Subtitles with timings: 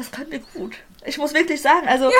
[0.00, 0.76] das können wir gut.
[1.04, 2.16] Ich muss wirklich sagen, also ja.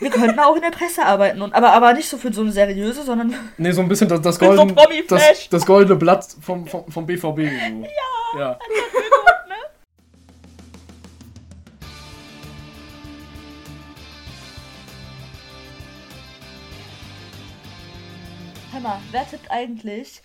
[0.00, 2.50] wir könnten auch in der Presse arbeiten, und, aber, aber nicht so für so eine
[2.50, 3.34] seriöse, sondern.
[3.58, 7.06] Nee, so ein bisschen das, das, golden, so das, das, goldene Blatt vom, vom, vom
[7.06, 7.22] BVB.
[7.22, 7.36] So.
[7.36, 8.58] Ja, ja.
[18.72, 20.22] Hör mal, wer tippt eigentlich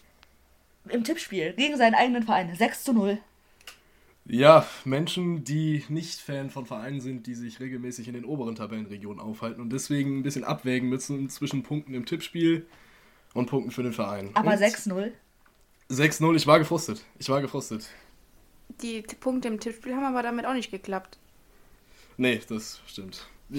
[0.87, 3.17] im Tippspiel gegen seinen eigenen Verein 6 zu 0?
[4.27, 9.19] Ja, Menschen, die nicht Fan von Vereinen sind, die sich regelmäßig in den oberen Tabellenregionen
[9.19, 12.65] aufhalten und deswegen ein bisschen abwägen müssen zwischen Punkten im Tippspiel
[13.35, 14.31] und Punkten für den Verein.
[14.33, 15.11] Aber 6-0?
[15.91, 17.05] 6-0, ich war gefrustet.
[17.19, 17.87] Ich war gefrustet.
[18.81, 21.19] Die Punkte im Tippspiel haben aber damit auch nicht geklappt.
[22.17, 23.27] Nee, das stimmt.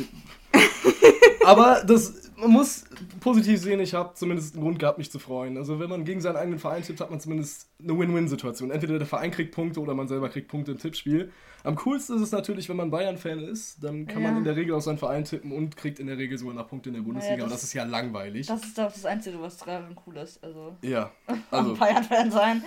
[1.47, 2.85] Aber das, man muss
[3.21, 5.57] positiv sehen, ich habe zumindest einen Grund gehabt, mich zu freuen.
[5.57, 8.71] Also wenn man gegen seinen eigenen Verein tippt, hat man zumindest eine Win-Win-Situation.
[8.71, 11.33] Entweder der Verein kriegt Punkte oder man selber kriegt Punkte im Tippspiel.
[11.65, 14.29] Am coolsten ist es natürlich, wenn man Bayern-Fan ist, dann kann ja.
[14.29, 16.69] man in der Regel auf seinen Verein tippen und kriegt in der Regel sogar noch
[16.69, 17.35] Punkte in der Bundesliga.
[17.35, 18.47] Ja, das, Aber das ist ja langweilig.
[18.47, 20.43] Das ist doch das Einzige, was daran cool ist.
[20.45, 21.11] Also, ja,
[21.51, 22.63] also Bayern-Fan sein.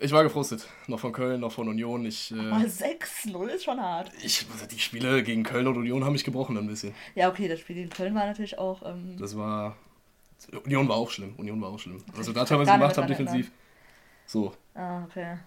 [0.00, 0.68] Ich war gefrustet.
[0.86, 2.06] Noch von Köln, noch von Union.
[2.06, 4.12] Ich, äh, Aber 6-0 ist schon hart.
[4.22, 6.94] Ich, also die Spiele gegen Köln und Union haben mich gebrochen ein bisschen.
[7.16, 8.82] Ja, okay, das Spiel gegen Köln war natürlich auch.
[8.84, 9.76] Ähm, das war.
[10.64, 11.34] Union war auch schlimm.
[11.36, 12.00] Union war auch schlimm.
[12.16, 13.50] Also da teilweise gemacht haben defensiv.
[14.26, 14.54] So.
[14.74, 15.38] Ah, okay.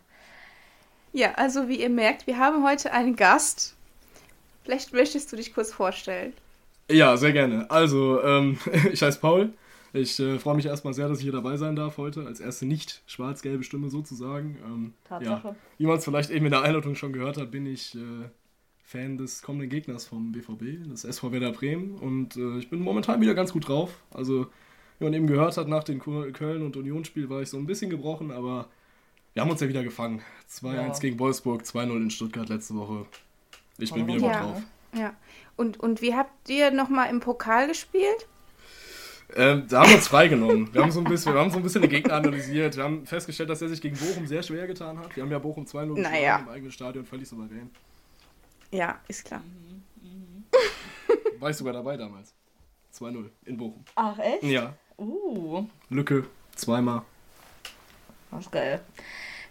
[1.14, 3.76] Ja, also wie ihr merkt, wir haben heute einen Gast.
[4.64, 6.34] Vielleicht möchtest du dich kurz vorstellen.
[6.90, 7.70] Ja, sehr gerne.
[7.70, 8.60] Also, ähm,
[8.92, 9.54] ich heiße Paul.
[9.94, 12.66] Ich äh, freue mich erstmal sehr, dass ich hier dabei sein darf heute, als erste
[12.66, 14.58] nicht schwarz-gelbe Stimme sozusagen.
[14.66, 15.50] Ähm, Tatsache.
[15.50, 18.30] Ja, wie man es vielleicht eben in der Einleitung schon gehört hat, bin ich äh,
[18.84, 21.96] Fan des kommenden Gegners vom BVB, des SV Werder Bremen.
[21.96, 24.02] Und äh, ich bin momentan wieder ganz gut drauf.
[24.12, 24.48] Also,
[25.00, 27.90] wie man eben gehört hat, nach dem Köln- und Unionsspiel war ich so ein bisschen
[27.90, 28.70] gebrochen, aber
[29.34, 30.22] wir haben uns ja wieder gefangen.
[30.50, 30.90] 2-1 ja.
[31.00, 33.06] gegen Wolfsburg, 2-0 in Stuttgart letzte Woche.
[33.78, 34.62] Ich bin wieder gut drauf.
[34.94, 35.14] Ja.
[35.56, 38.28] Und, und wie habt ihr nochmal im Pokal gespielt?
[39.36, 40.74] Ähm, da haben wir uns freigenommen.
[40.74, 42.76] Wir haben, so ein bisschen, wir haben so ein bisschen den Gegner analysiert.
[42.76, 45.16] Wir haben festgestellt, dass er sich gegen Bochum sehr schwer getan hat.
[45.16, 46.38] Wir haben ja Bochum 2-0 naja.
[46.38, 47.70] im eigenen Stadion, völlig souverän.
[48.72, 49.42] Ja, ist klar.
[51.40, 52.34] War ich sogar dabei damals.
[52.94, 53.84] 2-0 in Bochum.
[53.96, 54.44] Ach, echt?
[54.44, 54.74] Ja.
[54.98, 55.66] Uh.
[55.90, 56.26] Lücke,
[56.56, 57.04] zweimal.
[58.32, 58.82] Das ist geil.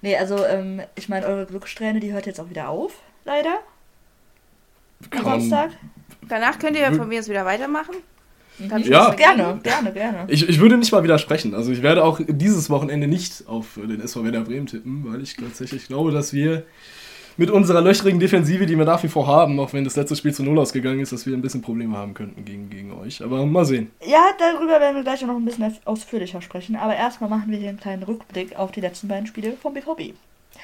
[0.03, 3.59] Nee, also, ähm, ich meine, eure Glückssträhne, die hört jetzt auch wieder auf, leider.
[5.11, 5.73] Am Samstag.
[6.29, 7.97] Danach könnt ihr ja von mir aus wieder weitermachen.
[8.61, 8.79] Mhm.
[8.85, 10.25] Ja, gerne, gerne, gerne.
[10.29, 11.55] Ich, ich würde nicht mal widersprechen.
[11.55, 15.37] Also ich werde auch dieses Wochenende nicht auf den SV Werder Bremen tippen, weil ich
[15.37, 16.65] tatsächlich glaube, dass wir
[17.37, 20.35] mit unserer löchrigen Defensive, die wir nach wie vor haben, auch wenn das letzte Spiel
[20.35, 23.23] zu Null ausgegangen ist, dass wir ein bisschen Probleme haben könnten gegen, gegen euch.
[23.23, 23.91] Aber mal sehen.
[24.05, 26.77] Ja, darüber werden wir gleich noch ein bisschen ausführlicher sprechen.
[26.77, 30.15] Aber erstmal machen wir hier einen kleinen Rückblick auf die letzten beiden Spiele vom BVB.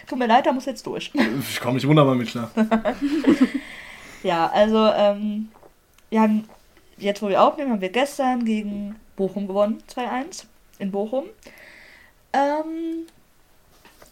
[0.06, 1.10] Tut mir leid, da muss jetzt durch.
[1.50, 2.50] Ich komme nicht wunderbar mit klar.
[4.22, 5.48] ja, also ähm,
[6.10, 6.44] wir haben
[6.98, 10.44] jetzt wo wir aufnehmen, haben wir gestern gegen Bochum gewonnen, 2-1
[10.78, 11.24] in Bochum.
[12.32, 13.06] Ähm,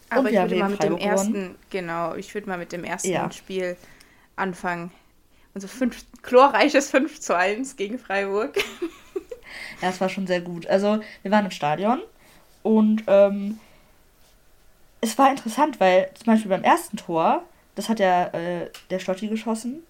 [0.09, 1.55] aber ich würde mal mit dem ersten, gewonnen.
[1.69, 3.31] genau, ich würde mal mit dem ersten ja.
[3.31, 3.77] Spiel
[4.35, 4.91] anfangen.
[5.53, 8.57] Unser fünf, chlorreiches 5 zu 1 gegen Freiburg.
[9.81, 10.67] ja, es war schon sehr gut.
[10.67, 12.01] Also, wir waren im Stadion
[12.61, 13.59] und ähm,
[15.01, 17.43] es war interessant, weil zum Beispiel beim ersten Tor,
[17.75, 19.83] das hat ja äh, der Stotti geschossen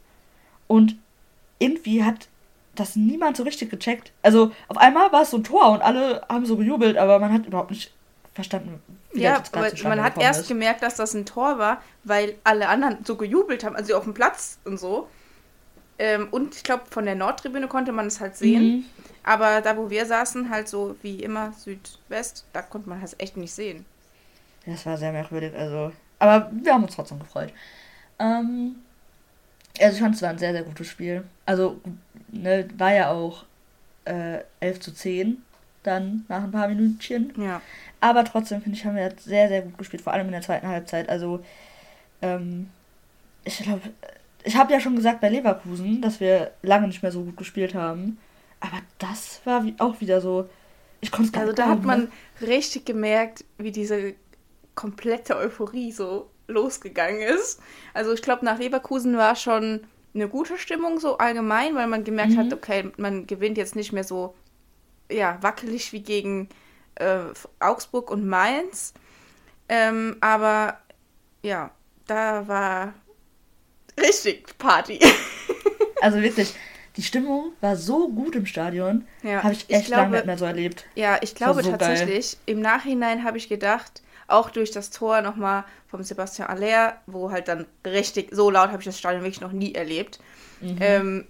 [0.68, 0.96] und
[1.58, 2.28] irgendwie hat
[2.76, 4.12] das niemand so richtig gecheckt.
[4.22, 7.34] Also auf einmal war es so ein Tor und alle haben so gejubelt, aber man
[7.34, 7.92] hat überhaupt nicht
[8.34, 8.82] verstanden,
[9.14, 10.48] wie ja, das aber man hat erst ist.
[10.50, 14.14] gemerkt, dass das ein Tor war, weil alle anderen so gejubelt haben, also auf dem
[14.14, 15.08] Platz und so.
[15.98, 18.64] Ähm, und ich glaube, von der Nordtribüne konnte man es halt sehen.
[18.64, 18.86] Mhm.
[19.24, 23.38] Aber da, wo wir saßen, halt so wie immer Südwest, da konnte man es echt
[23.38, 23.86] nicht sehen.
[24.66, 25.92] Das war sehr merkwürdig, also.
[26.20, 27.54] Aber wir haben uns trotzdem gefreut.
[28.20, 28.76] Ähm,
[29.80, 31.24] also ich fand es war ein sehr, sehr gutes Spiel.
[31.46, 31.80] Also
[32.30, 33.46] ne, war ja auch
[34.06, 35.42] äh, 11 zu 10
[35.84, 37.34] dann nach ein paar Minütchen.
[37.38, 37.62] Ja.
[38.02, 40.68] Aber trotzdem, finde ich, haben wir sehr, sehr gut gespielt, vor allem in der zweiten
[40.68, 41.10] Halbzeit.
[41.10, 41.44] Also,
[42.22, 42.70] ähm,
[43.44, 43.82] ich glaube,
[44.44, 47.76] ich habe ja schon gesagt bei Leverkusen, dass wir lange nicht mehr so gut gespielt
[47.76, 48.18] haben.
[48.60, 50.50] Aber das war wie, auch wieder so.
[51.02, 52.48] Ich konnte es gar Also, da hat man ne?
[52.48, 54.16] richtig gemerkt, wie diese
[54.74, 57.62] komplette Euphorie so losgegangen ist.
[57.94, 59.82] Also, ich glaube, nach Leverkusen war schon
[60.14, 62.38] eine gute Stimmung so allgemein, weil man gemerkt mhm.
[62.38, 64.34] hat, okay, man gewinnt jetzt nicht mehr so
[65.12, 66.50] ja, wackelig wie gegen
[66.96, 67.20] äh,
[67.60, 68.94] Augsburg und Mainz.
[69.68, 70.80] Ähm, aber
[71.42, 71.72] ja,
[72.08, 72.94] da war
[74.00, 75.00] richtig Party.
[76.02, 76.54] also wirklich,
[76.98, 79.08] die Stimmung war so gut im Stadion.
[79.24, 80.86] Ja, habe ich echt ich glaube, lange nicht mehr so erlebt.
[80.96, 82.56] Ja, ich glaube so tatsächlich, geil.
[82.56, 87.48] im Nachhinein habe ich gedacht, Auch durch das Tor nochmal vom Sebastian Aller, wo halt
[87.48, 90.20] dann richtig, so laut habe ich das Stadion wirklich noch nie erlebt.
[90.62, 90.78] Mhm.
[90.80, 91.28] Ähm,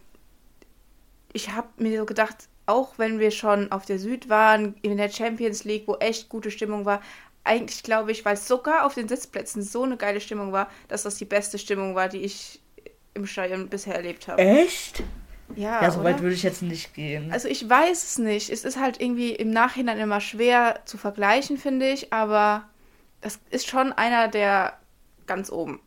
[1.33, 5.09] ich habe mir so gedacht, auch wenn wir schon auf der Süd waren, in der
[5.09, 7.01] Champions League, wo echt gute Stimmung war,
[7.43, 11.03] eigentlich glaube ich, weil es sogar auf den Sitzplätzen so eine geile Stimmung war, dass
[11.03, 12.61] das die beste Stimmung war, die ich
[13.13, 14.41] im Stadion bisher erlebt habe.
[14.41, 15.03] Echt?
[15.55, 17.31] Ja, ja so weit würde ich jetzt nicht gehen.
[17.31, 18.49] Also ich weiß es nicht.
[18.49, 22.67] Es ist halt irgendwie im Nachhinein immer schwer zu vergleichen, finde ich, aber
[23.25, 24.77] das ist schon einer der
[25.25, 25.79] ganz oben.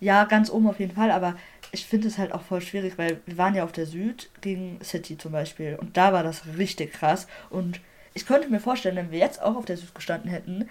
[0.00, 1.36] Ja, ganz oben auf jeden Fall, aber
[1.70, 4.80] ich finde es halt auch voll schwierig, weil wir waren ja auf der Süd gegen
[4.82, 7.80] City zum Beispiel und da war das richtig krass und
[8.12, 10.68] ich könnte mir vorstellen, wenn wir jetzt auch auf der Süd gestanden hätten,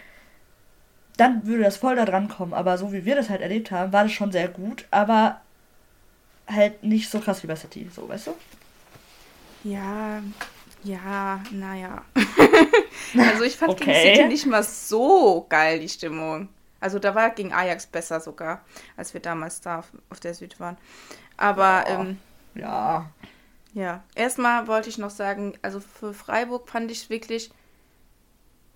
[1.15, 3.93] dann würde das voll da dran kommen, aber so wie wir das halt erlebt haben,
[3.93, 5.39] war das schon sehr gut, aber
[6.47, 8.33] halt nicht so krass wie bei City, so, weißt du?
[9.63, 10.21] Ja,
[10.85, 12.03] ja, naja.
[13.17, 13.85] also ich fand okay.
[13.85, 16.49] gegen City nicht mal so geil, die Stimmung.
[16.79, 18.63] Also da war gegen Ajax besser sogar,
[18.95, 20.77] als wir damals da auf der Süd waren.
[21.37, 22.17] Aber oh, ähm,
[22.53, 23.09] ja.
[23.73, 27.51] Ja, erstmal wollte ich noch sagen, also für Freiburg fand ich wirklich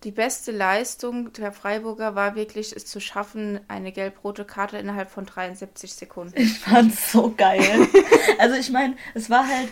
[0.03, 5.25] die beste Leistung der Freiburger war wirklich, es zu schaffen, eine gelb-rote Karte innerhalb von
[5.25, 6.39] 73 Sekunden.
[6.39, 7.87] Ich fand's so geil.
[8.39, 9.69] also ich meine, es war halt,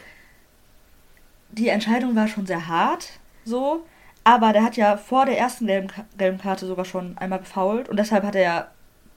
[1.52, 3.10] die Entscheidung war schon sehr hart,
[3.46, 3.86] so,
[4.24, 7.98] aber der hat ja vor der ersten gelben, gelben Karte sogar schon einmal gefault und
[7.98, 8.68] deshalb hat er ja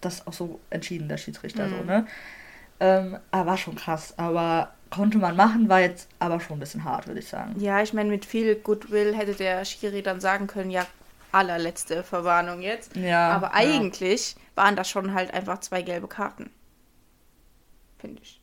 [0.01, 1.71] das auch so entschieden, der Schiedsrichter, mhm.
[1.71, 2.07] so, ne?
[2.83, 6.85] Ähm, aber war schon krass, aber konnte man machen, war jetzt aber schon ein bisschen
[6.85, 7.55] hart, würde ich sagen.
[7.61, 10.87] Ja, ich meine, mit viel Goodwill hätte der Schiri dann sagen können, ja,
[11.33, 12.97] allerletzte Verwarnung jetzt.
[12.97, 13.31] Ja.
[13.31, 14.41] Aber eigentlich ja.
[14.57, 16.51] waren das schon halt einfach zwei gelbe Karten.
[17.99, 18.40] Finde ich.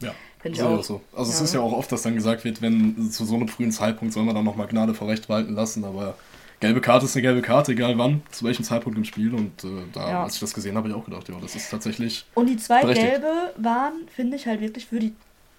[0.00, 0.82] Ja, Find ich auch.
[0.82, 1.00] so.
[1.12, 1.36] Also ja.
[1.36, 4.14] es ist ja auch oft, dass dann gesagt wird, wenn zu so einem frühen Zeitpunkt
[4.14, 6.16] soll man dann nochmal Gnade vor Recht walten lassen, aber
[6.60, 9.34] gelbe Karte ist eine gelbe Karte, egal wann, zu welchem Zeitpunkt im Spiel.
[9.34, 10.24] Und äh, da, ja.
[10.24, 12.24] als ich das gesehen habe, habe ich auch gedacht, ja, das ist tatsächlich.
[12.34, 15.12] Und die zwei gelbe waren, finde ich, halt wirklich für die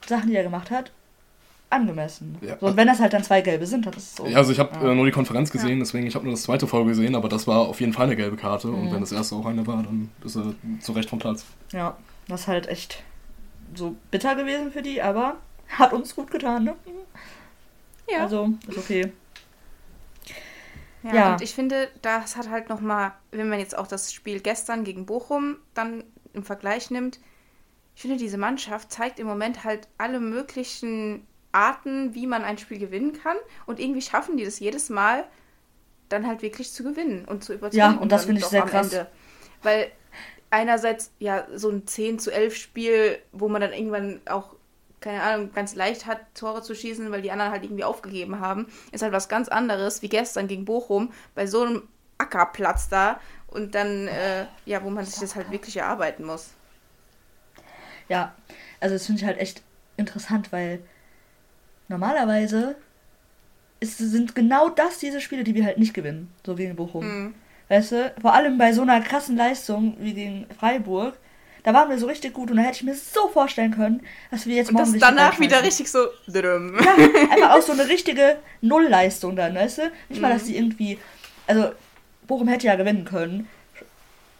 [0.08, 0.92] Sachen, die er gemacht hat,
[1.70, 2.38] angemessen.
[2.42, 2.58] Ja.
[2.60, 4.26] So, und wenn das halt dann zwei gelbe sind, dann ist es so.
[4.26, 4.92] Ja, also ich habe ja.
[4.92, 7.48] äh, nur die Konferenz gesehen, deswegen ich habe nur das zweite Folge gesehen, aber das
[7.48, 8.76] war auf jeden Fall eine gelbe Karte mhm.
[8.76, 11.46] und wenn das erste auch eine war, dann ist er zu Recht vom Platz.
[11.72, 11.98] Ja,
[12.28, 13.04] das ist halt echt
[13.76, 15.38] so bitter gewesen für die, aber
[15.70, 16.76] hat uns gut getan, ne?
[18.10, 18.24] Ja.
[18.24, 19.12] Also, ist okay.
[21.04, 24.42] Ja, ja, und ich finde, das hat halt nochmal, wenn man jetzt auch das Spiel
[24.42, 27.20] gestern gegen Bochum dann im Vergleich nimmt,
[27.96, 32.80] ich finde, diese Mannschaft zeigt im Moment halt alle möglichen Arten, wie man ein Spiel
[32.80, 33.36] gewinnen kann.
[33.66, 35.26] Und irgendwie schaffen die das jedes Mal
[36.08, 37.78] dann halt wirklich zu gewinnen und zu überzeugen.
[37.78, 38.94] Ja, und das finde ich sehr krass.
[38.94, 39.12] Ende.
[39.64, 39.92] Weil
[40.52, 44.56] einerseits ja so ein 10 zu 11 Spiel, wo man dann irgendwann auch,
[45.00, 48.68] keine Ahnung, ganz leicht hat, Tore zu schießen, weil die anderen halt irgendwie aufgegeben haben,
[48.92, 51.84] ist halt was ganz anderes wie gestern gegen Bochum bei so einem
[52.18, 56.52] Ackerplatz da und dann, äh, ja, wo man sich das halt wirklich erarbeiten muss.
[58.10, 58.36] Ja,
[58.80, 59.62] also das finde ich halt echt
[59.98, 60.82] interessant, weil
[61.88, 62.76] normalerweise
[63.80, 67.06] ist, sind genau das diese Spiele, die wir halt nicht gewinnen, so gegen Bochum.
[67.06, 67.36] Mhm.
[67.70, 71.18] Weißt du, vor allem bei so einer krassen Leistung wie gegen Freiburg,
[71.64, 74.02] da waren wir so richtig gut und da hätte ich mir so vorstellen können,
[74.32, 76.96] dass wir jetzt und morgen das danach wieder richtig so ja,
[77.32, 79.92] einfach auch so eine richtige Nullleistung dann, weißt du?
[80.10, 80.58] Nicht mal, dass sie mhm.
[80.58, 80.98] irgendwie
[81.50, 81.72] also
[82.28, 83.48] Bochum hätte ja gewinnen können.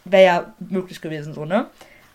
[0.04, 1.66] Wäre ja möglich gewesen so, ne?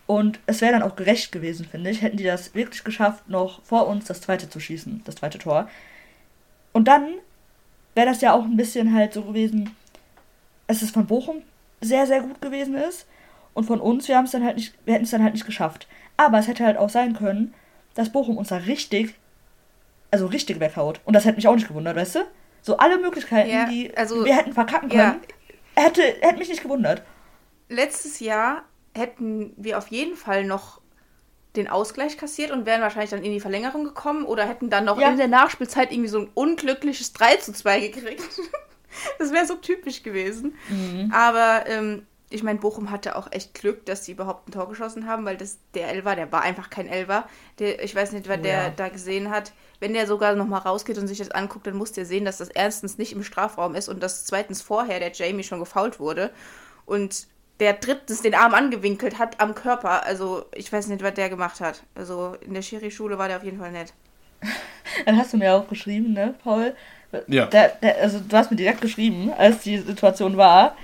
[0.07, 3.63] Und es wäre dann auch gerecht gewesen, finde ich, hätten die das wirklich geschafft, noch
[3.63, 5.69] vor uns das zweite zu schießen, das zweite Tor.
[6.73, 7.07] Und dann
[7.95, 9.75] wäre das ja auch ein bisschen halt so gewesen,
[10.67, 11.41] dass es von Bochum
[11.81, 13.07] sehr, sehr gut gewesen ist.
[13.53, 15.87] Und von uns, wir dann halt nicht, wir hätten es dann halt nicht geschafft.
[16.17, 17.53] Aber es hätte halt auch sein können,
[17.93, 19.15] dass Bochum uns da richtig,
[20.11, 20.99] also richtig weghaut.
[21.05, 22.19] Und das hätte mich auch nicht gewundert, weißt du?
[22.61, 25.21] So alle Möglichkeiten, ja, die also, wir hätten verkacken können,
[25.77, 25.83] ja.
[25.83, 27.03] hätte, hätte mich nicht gewundert.
[27.69, 30.81] Letztes Jahr hätten wir auf jeden Fall noch
[31.55, 34.99] den Ausgleich kassiert und wären wahrscheinlich dann in die Verlängerung gekommen oder hätten dann noch
[34.99, 35.09] ja.
[35.09, 38.23] in der Nachspielzeit irgendwie so ein unglückliches 3 zu 2 gekriegt.
[39.19, 40.55] das wäre so typisch gewesen.
[40.69, 41.11] Mhm.
[41.13, 45.07] Aber ähm, ich meine, Bochum hatte auch echt Glück, dass sie überhaupt ein Tor geschossen
[45.07, 47.27] haben, weil das der Elver, der war einfach kein Elver.
[47.59, 48.69] Der, ich weiß nicht, wer oh, der ja.
[48.71, 49.53] da gesehen hat.
[49.79, 52.49] Wenn der sogar nochmal rausgeht und sich das anguckt, dann muss der sehen, dass das
[52.49, 56.31] erstens nicht im Strafraum ist und dass zweitens vorher der Jamie schon gefault wurde.
[56.85, 57.27] Und
[57.59, 60.03] der drittens den Arm angewinkelt hat am Körper.
[60.05, 61.83] Also ich weiß nicht, was der gemacht hat.
[61.93, 63.93] Also in der Schiri-Schule war der auf jeden Fall nett.
[65.05, 66.75] Dann hast du mir auch geschrieben, ne, Paul?
[67.27, 67.45] Ja.
[67.47, 70.75] Der, der, also du hast mir direkt geschrieben, als die Situation war,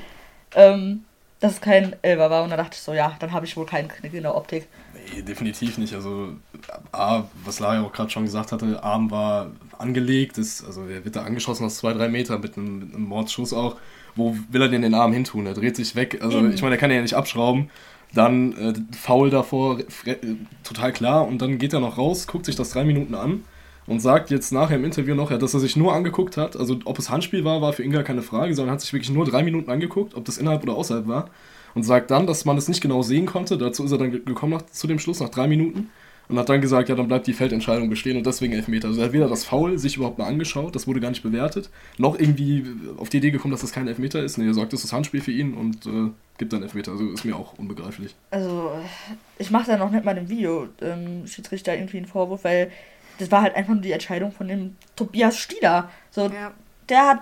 [0.56, 1.04] ähm,
[1.40, 2.44] dass es kein Elber war.
[2.44, 4.68] Und dann dachte ich so, ja, dann habe ich wohl keinen Knick in der Optik.
[4.94, 5.94] Nee, definitiv nicht.
[5.94, 6.36] Also
[6.92, 11.16] A, was Lara auch gerade schon gesagt hatte, Arm war angelegt, ist, also er wird
[11.16, 13.78] da angeschossen aus zwei, drei Metern mit einem, mit einem Mordschuss auch.
[14.16, 15.48] wo will er denn den Arm hintun?
[15.48, 16.20] Er dreht sich weg.
[16.22, 16.54] Also Eben.
[16.54, 17.70] ich meine, er kann ja nicht abschrauben.
[18.14, 19.80] Dann äh, faul davor,
[20.64, 21.28] total klar.
[21.28, 23.44] Und dann geht er noch raus, guckt sich das drei Minuten an
[23.88, 26.56] und sagt jetzt nachher im Interview noch, ja, dass er sich nur angeguckt hat.
[26.56, 29.12] Also ob es Handspiel war, war für ihn gar keine Frage, sondern hat sich wirklich
[29.12, 31.30] nur drei Minuten angeguckt, ob das innerhalb oder außerhalb war.
[31.74, 33.58] Und sagt dann, dass man es nicht genau sehen konnte.
[33.58, 35.90] Dazu ist er dann gekommen nach, zu dem Schluss nach drei Minuten
[36.32, 38.88] und hat dann gesagt, ja, dann bleibt die Feldentscheidung bestehen und deswegen Elfmeter.
[38.88, 41.70] Also er hat weder das Foul sich überhaupt mal angeschaut, das wurde gar nicht bewertet,
[41.98, 42.66] noch irgendwie
[42.98, 44.38] auf die Idee gekommen, dass das kein Elfmeter ist.
[44.38, 46.94] Nee, er sagt, das ist Handspiel für ihn und äh, gibt dann Elfmeter.
[46.94, 48.16] Also ist mir auch unbegreiflich.
[48.32, 48.72] Also
[49.38, 52.72] ich mache da noch nicht mal im Video ähm, Schiedsrichter irgendwie einen Vorwurf, weil
[53.22, 55.90] das war halt einfach nur die Entscheidung von dem Tobias Stieler.
[56.10, 56.52] So, ja.
[56.90, 57.20] der hat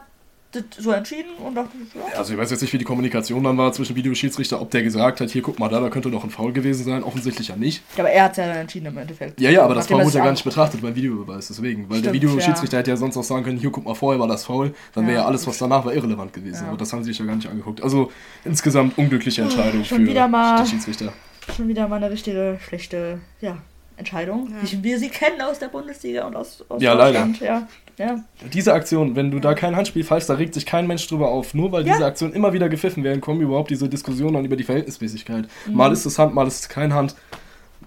[0.79, 2.17] so entschieden und dachte, ja.
[2.17, 5.21] Also ich weiß jetzt nicht, wie die Kommunikation dann war zwischen Videoschiedsrichter, ob der gesagt
[5.21, 7.83] hat, hier guck mal da, da könnte doch ein Foul gewesen sein, offensichtlich ja nicht.
[7.95, 9.39] Ja, aber er hat es ja dann entschieden im Endeffekt.
[9.39, 11.83] Ja, ja, aber das Foul wurde ja gar nicht betrachtet beim Videobeweis, deswegen.
[11.83, 12.79] Weil Stimmt, der Videoschiedsrichter ja.
[12.79, 15.17] hätte ja sonst auch sagen können, hier guck mal, vorher war das Foul, dann wäre
[15.17, 16.65] ja alles, was danach war, irrelevant gewesen.
[16.67, 17.83] Aber das haben sie sich ja gar nicht angeguckt.
[17.83, 18.11] Also
[18.43, 21.13] insgesamt unglückliche Entscheidung schon für wieder mal, die Schiedsrichter.
[21.55, 23.57] Schon wieder mal eine richtige schlechte, ja,
[23.99, 24.55] Entscheidung, ja.
[24.61, 27.39] wie wir sie kennen aus der Bundesliga und aus, aus ja, Deutschland.
[27.39, 27.67] Leider.
[27.97, 28.23] Ja, ja.
[28.53, 31.53] Diese Aktion, wenn du da kein Handspiel fallst, da regt sich kein Mensch drüber auf.
[31.53, 31.93] Nur weil ja.
[31.93, 35.47] diese Aktion immer wieder gepfiffen werden, kommen überhaupt diese Diskussionen über die Verhältnismäßigkeit.
[35.65, 35.73] Mhm.
[35.75, 37.15] Mal ist es Hand, mal ist es kein Hand.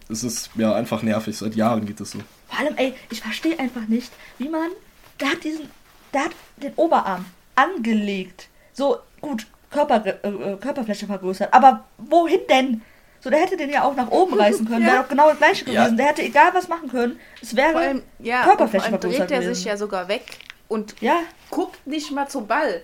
[0.08, 1.36] Es ist ja einfach nervig.
[1.36, 2.18] Seit Jahren geht es so.
[2.48, 4.68] Vor allem, ey, ich verstehe einfach nicht, wie man.
[5.20, 5.68] Der hat diesen.
[6.12, 8.48] Der hat den Oberarm angelegt.
[8.74, 11.52] So, gut, Körper, äh, äh Körperfläche vergrößert.
[11.54, 12.82] Aber wohin denn?
[13.22, 14.82] So, der hätte den ja auch nach oben reißen können.
[14.82, 14.94] Ja.
[14.94, 15.76] Wäre doch genau das gleiche gewesen.
[15.76, 15.90] Ja.
[15.90, 17.20] Der hätte egal was machen können.
[17.40, 21.20] Es wäre allem, ja, Körperfläche vor allem dreht er sich ja sogar weg und ja.
[21.48, 22.82] guckt nicht mal zum Ball.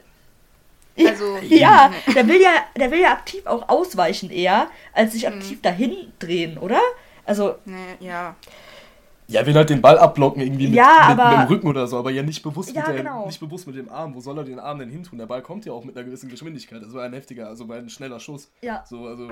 [0.96, 5.58] Also, ja, der will ja, der will ja aktiv auch ausweichen eher, als sich aktiv
[5.58, 5.62] mhm.
[5.62, 6.80] dahin drehen, oder?
[7.26, 7.56] Also.
[7.98, 8.36] Ja.
[9.30, 11.98] Ja, will halt den Ball abblocken irgendwie mit, ja, mit, mit, dem Rücken oder so,
[11.98, 13.26] aber ja nicht bewusst, ja, mit der, genau.
[13.26, 14.14] nicht bewusst mit dem Arm.
[14.14, 15.18] Wo soll er den Arm denn hin tun?
[15.18, 16.80] Der Ball kommt ja auch mit einer gewissen Geschwindigkeit.
[16.82, 18.50] Das war ein heftiger, also ein schneller Schuss.
[18.62, 18.82] Ja.
[18.88, 19.28] So, also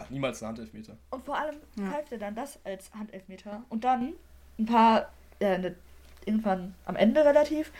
[0.00, 0.96] Ach, niemals ein Handelfmeter.
[1.10, 1.90] Und vor allem ja.
[1.90, 3.62] pfeift er dann das als Handelfmeter.
[3.68, 4.14] Und dann
[4.58, 5.08] ein paar,
[5.40, 5.74] ja, ne,
[6.24, 7.72] irgendwann am Ende relativ,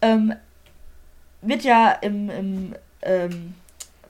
[0.00, 0.34] ähm,
[1.42, 3.54] wird ja im, im ähm,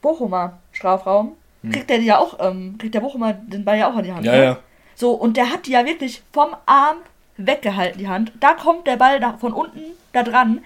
[0.01, 1.73] Bochumer Strafraum, hm.
[1.73, 4.27] kriegt der ja auch, ähm, kriegt der Bochumer den Ball ja auch an die Hand.
[4.27, 4.45] Ja, ne?
[4.45, 4.59] ja.
[4.95, 6.99] So, und der hat die ja wirklich vom Arm
[7.37, 8.33] weggehalten, die Hand.
[8.39, 9.81] Da kommt der Ball da, von unten
[10.13, 10.63] da dran.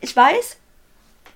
[0.00, 0.58] Ich weiß,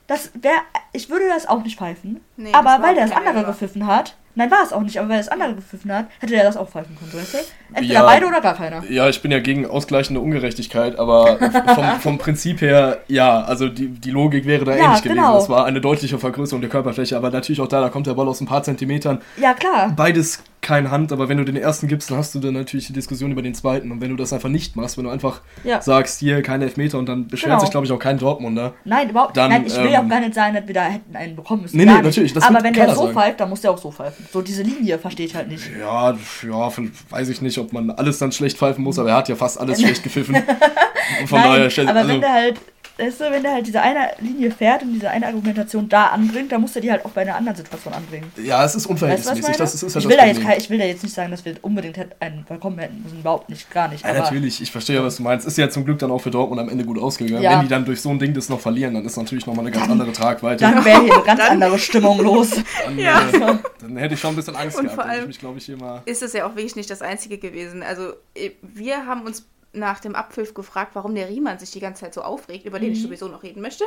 [0.07, 0.61] das wäre,
[0.93, 2.21] ich würde das auch nicht pfeifen.
[2.37, 5.19] Nee, aber weil der das andere gepfiffen hat, Nein, war es auch nicht, aber weil
[5.19, 7.39] das andere gepfiffen hat, hätte er das auch pfeifen können, weißt du?
[7.73, 8.83] Entweder ja, beide oder gar keiner.
[8.91, 11.39] Ja, ich bin ja gegen ausgleichende Ungerechtigkeit, aber
[11.75, 15.33] vom, vom, Prinzip her, ja, also die, die Logik wäre da ja, ähnlich genau.
[15.33, 15.45] gewesen.
[15.45, 18.27] Es war eine deutliche Vergrößerung der Körperfläche, aber natürlich auch da, da kommt der Ball
[18.27, 19.21] aus ein paar Zentimetern.
[19.37, 19.93] Ja, klar.
[19.97, 22.93] Beides keine Hand, aber wenn du den ersten gibst, dann hast du dann natürlich die
[22.93, 23.93] Diskussion über den zweiten.
[23.93, 25.81] Und wenn du das einfach nicht machst, wenn du einfach ja.
[25.81, 27.61] sagst, hier keine Elfmeter und dann beschwert genau.
[27.61, 28.75] sich, glaube ich, auch kein Dortmunder.
[28.85, 29.49] Nein, überhaupt nicht.
[29.49, 31.77] Nein, ich will ähm, auch gar nicht sagen, dass wir da hätten einen bekommen müssen.
[31.77, 32.35] Nee, nee, natürlich.
[32.43, 34.27] Aber wenn der so pfeift, dann muss der auch so pfeifen.
[34.33, 35.71] So diese Linie verstehe ich halt nicht.
[35.79, 36.73] Ja, ja,
[37.11, 39.61] weiß ich nicht, ob man alles dann schlecht pfeifen muss, aber er hat ja fast
[39.61, 40.35] alles schlecht gepfiffen.
[41.27, 42.61] Von Nein, daher, aber also, wenn der halt
[42.99, 46.53] weißt du, wenn der halt diese eine Linie fährt und diese eine Argumentation da anbringt,
[46.53, 48.33] dann muss er die halt auch bei einer anderen Situation anbringen.
[48.37, 49.45] Ja, es ist unverhältnismäßig.
[49.45, 51.15] Weißt du, das ist, ist halt ich, will da jetzt, ich will da jetzt nicht
[51.15, 53.21] sagen, dass wir unbedingt einen bekommen hätten müssen.
[53.21, 54.05] Überhaupt nicht, gar nicht.
[54.05, 55.47] Ja, natürlich, ich verstehe ja, was du meinst.
[55.47, 57.43] Ist ja zum Glück dann auch für Dortmund am Ende gut ausgegangen.
[57.43, 57.53] Ja.
[57.53, 59.75] Wenn die dann durch so ein Ding das noch verlieren, dann ist natürlich nochmal eine
[59.75, 60.65] ganz andere Tragweite.
[60.65, 62.51] Dann wäre hier eine ganz andere Stimmung los.
[62.85, 63.29] Dann, ja.
[63.29, 65.01] äh, dann hätte ich schon ein bisschen Angst und gehabt.
[65.01, 67.39] Vor allem ich mich, glaube ich, immer ist es ja auch wirklich nicht das Einzige
[67.39, 67.83] gewesen.
[67.83, 68.15] Also
[68.63, 72.23] wir haben uns nach dem Abpfiff gefragt, warum der Riemann sich die ganze Zeit so
[72.23, 73.05] aufregt, über den ich mhm.
[73.05, 73.85] sowieso noch reden möchte.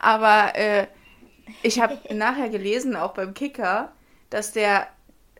[0.00, 0.86] Aber äh,
[1.62, 3.92] ich habe nachher gelesen, auch beim Kicker,
[4.30, 4.88] dass der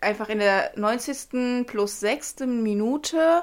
[0.00, 1.67] einfach in der 90.
[1.67, 2.41] plus 6.
[2.41, 3.43] Minute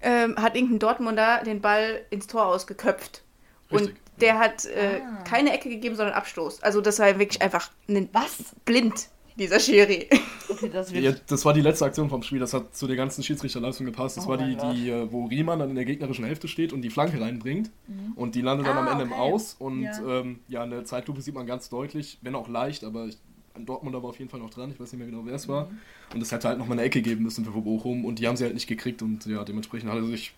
[0.00, 3.22] ähm, hat irgendein Dortmunder den Ball ins Tor ausgeköpft.
[3.70, 3.88] Richtig.
[3.88, 5.24] Und der hat äh, ah.
[5.24, 6.62] keine Ecke gegeben, sondern Abstoß.
[6.62, 7.70] Also das war wirklich einfach
[8.12, 8.54] Was?
[8.64, 9.08] blind
[9.40, 10.06] dieser Schiri.
[10.48, 13.22] Okay, das, ja, das, war die letzte Aktion vom Spiel, das hat zu der ganzen
[13.22, 14.16] Schiedsrichterleistung gepasst.
[14.16, 16.82] Das oh war die, die, äh, wo Riemann dann in der gegnerischen Hälfte steht und
[16.82, 17.70] die Flanke reinbringt.
[17.86, 18.12] Mhm.
[18.16, 19.14] Und die landet dann ah, am Ende okay.
[19.14, 19.56] im Aus.
[19.58, 20.20] Und ja.
[20.20, 23.18] Ähm, ja, in der Zeitlupe sieht man ganz deutlich, wenn auch leicht, aber ich,
[23.54, 25.48] ein Dortmunder war auf jeden Fall noch dran, ich weiß nicht mehr genau, wer es
[25.48, 25.66] war.
[25.66, 25.78] Mhm.
[26.14, 28.44] Und es hätte halt nochmal eine Ecke geben müssen für Bochum und die haben sie
[28.44, 30.34] halt nicht gekriegt und ja, dementsprechend hat er sich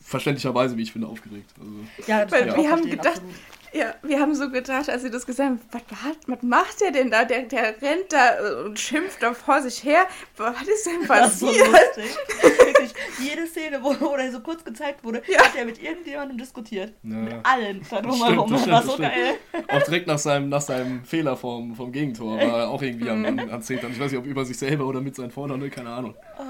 [0.00, 1.52] verständlicherweise, wie ich finde, aufgeregt.
[1.58, 2.56] Also, ja, weil ja.
[2.56, 3.34] wir haben gedacht, absolut.
[3.72, 5.82] Ja, wir haben so gedacht, als sie das gesagt haben, was,
[6.26, 7.24] was macht der denn da?
[7.24, 10.06] Der, der rennt da und schimpft da vor sich her.
[10.36, 11.54] Was ist denn passiert?
[11.94, 12.02] So
[12.66, 15.38] Wirklich, jede Szene, wo, wo er so kurz gezeigt wurde, ja.
[15.38, 16.92] hat er mit irgendjemandem diskutiert.
[17.02, 17.16] Ja.
[17.16, 18.50] Mit allen da drumherum.
[18.50, 19.08] Das, war so stimmt.
[19.08, 19.34] geil.
[19.68, 23.24] Auch direkt nach seinem, nach seinem Fehler vom, vom Gegentor war er auch irgendwie am,
[23.24, 26.14] am, am Ich weiß nicht, ob über sich selber oder mit seinen Vordern, keine Ahnung.
[26.38, 26.42] Oh,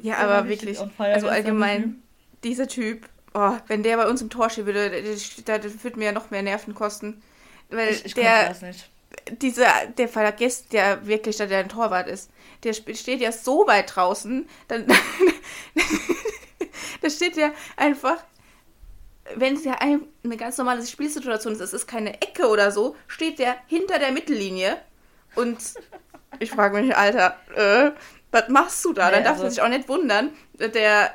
[0.00, 2.02] ja, aber wirklich, also allgemein,
[2.42, 4.90] dieser Typ Oh, wenn der bei uns im Tor stehen würde,
[5.44, 7.22] das, würde mir ja noch mehr Nerven kosten.
[7.70, 8.90] Weil ich, ich der, das nicht.
[9.40, 12.30] dieser, der vergisst ja wirklich, dass er ein Torwart ist.
[12.64, 14.86] Der steht ja so weit draußen, dann,
[17.00, 18.22] da steht ja einfach,
[19.34, 22.96] wenn es ja ein, eine ganz normale Spielsituation ist, es ist keine Ecke oder so,
[23.06, 24.78] steht der hinter der Mittellinie
[25.34, 25.58] und
[26.38, 27.92] ich frage mich, Alter, äh,
[28.30, 29.06] was machst du da?
[29.06, 31.14] Nee, dann darf also, man sich auch nicht wundern, der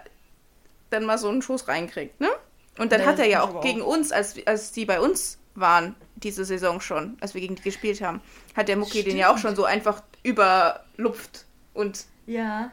[0.89, 2.29] dann mal so einen Schuss reinkriegt, ne?
[2.77, 3.87] Und dann nee, hat er ja auch gegen auch.
[3.87, 8.01] uns, als, als die bei uns waren, diese Saison schon, als wir gegen die gespielt
[8.01, 8.21] haben,
[8.55, 11.45] hat der Mucki den ja auch schon so einfach überlupft.
[11.73, 12.05] Und.
[12.25, 12.71] Ja.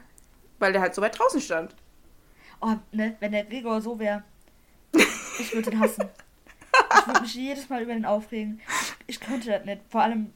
[0.59, 1.75] Weil der halt so weit draußen stand.
[2.61, 4.23] Oh, ne, wenn der Gregor so wäre.
[5.39, 6.09] Ich würde ihn hassen.
[7.01, 8.61] ich würde mich jedes Mal über den aufregen.
[8.69, 9.83] Ich, ich könnte das nicht.
[9.89, 10.33] Vor allem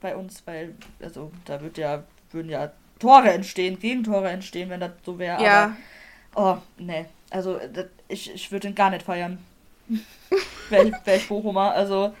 [0.00, 4.92] bei uns, weil, also, da wird ja, würden ja Tore entstehen, Gegentore entstehen, wenn das
[5.04, 5.42] so wäre.
[5.42, 5.64] Ja.
[5.64, 5.76] Aber,
[6.34, 7.06] oh, ne.
[7.30, 9.38] Also, das, ich, ich würde ihn gar nicht feiern.
[10.70, 11.72] wäre ich, wär ich Bochumer.
[11.72, 12.12] Also,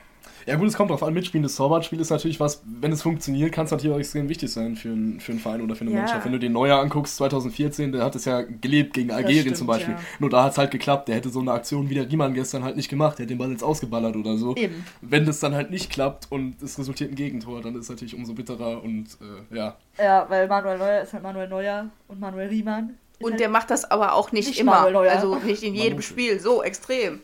[0.46, 3.64] ja gut, es kommt drauf an, mitspielendes Torwartspiel ist natürlich was, wenn es funktioniert, kann
[3.64, 5.98] es natürlich auch extrem wichtig sein für, ein, für einen Verein oder für eine ja.
[5.98, 6.24] Mannschaft.
[6.24, 9.66] Wenn du den Neuer anguckst, 2014, der hat es ja gelebt gegen Algerien stimmt, zum
[9.66, 9.94] Beispiel.
[9.94, 10.00] Ja.
[10.18, 12.62] Nur da hat es halt geklappt, der hätte so eine Aktion wie der Riemann gestern
[12.62, 14.54] halt nicht gemacht, der hätte den Ball jetzt ausgeballert oder so.
[14.56, 14.84] Eben.
[15.00, 18.14] Wenn das dann halt nicht klappt und es resultiert ein Gegentor, dann ist es natürlich
[18.14, 19.06] umso bitterer und
[19.50, 19.76] äh, ja.
[19.98, 22.94] Ja, weil Manuel Neuer ist halt Manuel Neuer und Manuel Riemann.
[23.20, 24.80] Und der macht das aber auch nicht, nicht immer.
[24.80, 27.20] Also nicht in jedem Spiel so extrem.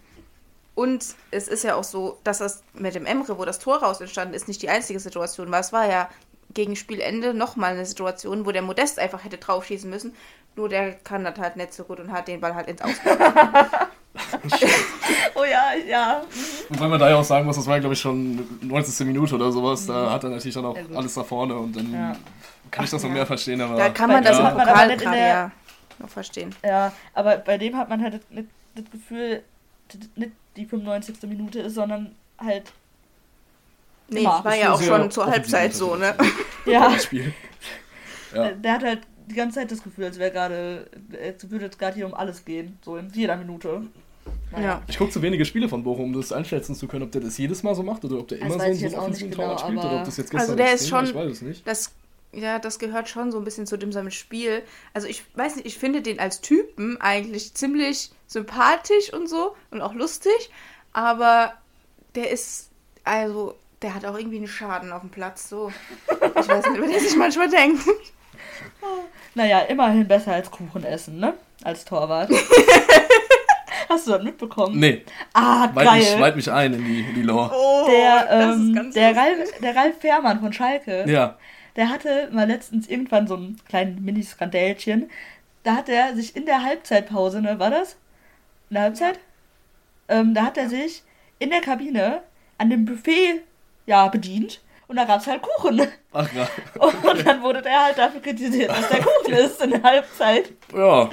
[0.74, 4.00] Und es ist ja auch so, dass das mit dem Emre, wo das Tor raus
[4.00, 5.60] entstanden ist, nicht die einzige Situation war.
[5.60, 6.08] Es war ja
[6.54, 10.14] gegen Spielende nochmal eine Situation, wo der Modest einfach hätte draufschießen müssen.
[10.56, 12.94] Nur der kann das halt nicht so gut und hat den Ball halt ins Aus.
[15.34, 16.22] oh ja, ja.
[16.68, 19.06] Und weil man da ja auch sagen muss, das war glaube ich schon 90.
[19.06, 20.10] Minute oder sowas, da mhm.
[20.10, 22.16] hat er natürlich dann auch alles da vorne und dann ja.
[22.70, 23.14] kann ich das noch ja.
[23.14, 23.60] mehr verstehen.
[23.60, 24.48] Aber da kann man das ja.
[24.48, 25.52] im Pokal gerade ja
[26.00, 26.54] noch verstehen.
[26.64, 29.42] Ja, aber bei dem hat man halt nicht das Gefühl,
[30.16, 31.16] nicht die 95.
[31.22, 32.72] Minute ist, sondern halt.
[34.08, 34.44] Nee, immer.
[34.44, 36.14] war ja auch schon zur Halbzeit so, ne?
[36.66, 36.96] ja.
[38.34, 38.50] ja.
[38.52, 40.90] Der hat halt die ganze Zeit das Gefühl, als wäre gerade,
[41.24, 43.82] als würde es gerade hier um alles gehen, so in jeder Minute.
[44.50, 44.66] Naja.
[44.66, 44.82] Ja.
[44.88, 47.38] Ich gucke zu wenige Spiele von Bochum, um das einschätzen zu können, ob der das
[47.38, 49.78] jedes Mal so macht oder ob der immer so so einen offensiven genau, Torwart spielt
[49.78, 51.66] oder ob das jetzt gestern Also der ist schon, ich weiß es nicht.
[51.66, 51.92] Das,
[52.32, 54.62] ja, das gehört schon so ein bisschen zu dem seinem Spiel.
[54.94, 59.80] Also ich weiß nicht, ich finde den als Typen eigentlich ziemlich sympathisch und so und
[59.80, 60.50] auch lustig,
[60.92, 61.54] aber
[62.14, 62.70] der ist,
[63.04, 65.72] also, der hat auch irgendwie einen Schaden auf dem Platz, so.
[66.08, 67.82] Ich weiß nicht, was der sich manchmal denkt.
[69.34, 71.34] Naja, immerhin besser als Kuchen essen, ne?
[71.62, 72.30] Als Torwart.
[73.88, 74.78] Hast du das mitbekommen?
[74.78, 75.04] Nee.
[75.32, 75.98] Ah, weit geil.
[75.98, 77.50] Mich, weit mich ein in die, in die Lore.
[77.54, 81.04] Oh, der, ähm, der, Ralf, der Ralf Fährmann von Schalke.
[81.08, 81.36] Ja.
[81.76, 85.10] Der hatte mal letztens irgendwann so ein kleines Mini-Skandälchen.
[85.62, 87.96] Da hat er sich in der Halbzeitpause, ne, war das?
[88.70, 89.18] In der Halbzeit?
[90.08, 91.02] Ähm, da hat er sich
[91.38, 92.22] in der Kabine
[92.58, 93.42] an dem Buffet
[93.86, 95.86] ja, bedient und da gab es halt Kuchen.
[96.12, 96.48] Ach ja.
[96.80, 100.52] Und dann wurde der halt dafür kritisiert, dass der Kuchen ist in der Halbzeit.
[100.74, 101.08] Ja.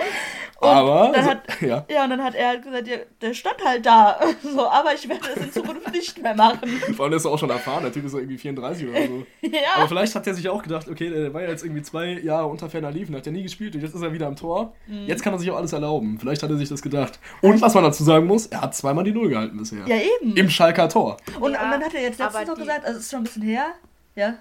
[0.59, 1.85] Und aber, dann hat, ja.
[1.89, 4.19] ja, und dann hat er halt gesagt, ja, der stand halt da.
[4.41, 6.67] So, aber ich werde es in Zukunft nicht mehr machen.
[6.95, 9.25] Vor allem ist er auch schon erfahren, der Typ ist irgendwie 34 oder so.
[9.41, 9.59] ja.
[9.75, 12.47] Aber vielleicht hat er sich auch gedacht, okay, der war ja jetzt irgendwie zwei Jahre
[12.47, 14.73] unter Ferner Liefen, hat ja nie gespielt und jetzt ist er wieder am Tor.
[14.87, 15.05] Mhm.
[15.05, 16.17] Jetzt kann er sich auch alles erlauben.
[16.19, 17.19] Vielleicht hat er sich das gedacht.
[17.41, 19.85] Und was man dazu sagen muss, er hat zweimal die Null gehalten bisher.
[19.85, 20.35] Ja, eben.
[20.35, 21.17] Im Schalker Tor.
[21.39, 23.23] Und, ja, und dann hat er jetzt letztens noch gesagt, also es ist schon ein
[23.25, 23.67] bisschen her,
[24.15, 24.35] ja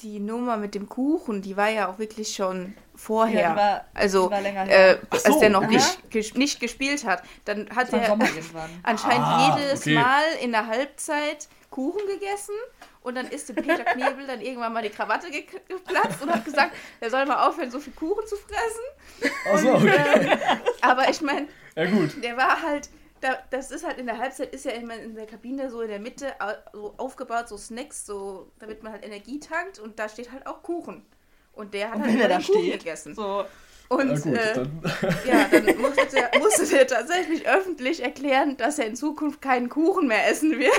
[0.00, 3.40] die Nummer mit dem Kuchen, die war ja auch wirklich schon vorher.
[3.40, 6.60] Ja, die war, also, die war länger äh, so, als der noch nicht, ges nicht
[6.60, 7.22] gespielt hat.
[7.44, 8.12] Dann hat er
[8.82, 9.94] anscheinend ah, jedes okay.
[9.94, 12.54] Mal in der Halbzeit Kuchen gegessen
[13.02, 16.72] und dann ist dem Peter Knebel dann irgendwann mal die Krawatte geplatzt und hat gesagt,
[17.00, 19.32] er soll mal aufhören, so viel Kuchen zu fressen.
[19.52, 19.98] Ach so, okay.
[20.14, 20.38] Und, äh,
[20.82, 22.88] aber ich meine, ja, der war halt
[23.24, 25.88] da, das ist halt in der Halbzeit, ist ja immer in der Kabine so in
[25.88, 26.34] der Mitte
[26.72, 30.62] so aufgebaut, so Snacks, so, damit man halt Energie tankt und da steht halt auch
[30.62, 31.06] Kuchen.
[31.54, 33.14] Und der hat und halt den Kuchen steht, gegessen.
[33.14, 33.46] So.
[33.88, 34.82] Und ja, gut, äh, dann.
[35.26, 40.08] ja, dann musste der, musste der tatsächlich öffentlich erklären, dass er in Zukunft keinen Kuchen
[40.08, 40.72] mehr essen wird.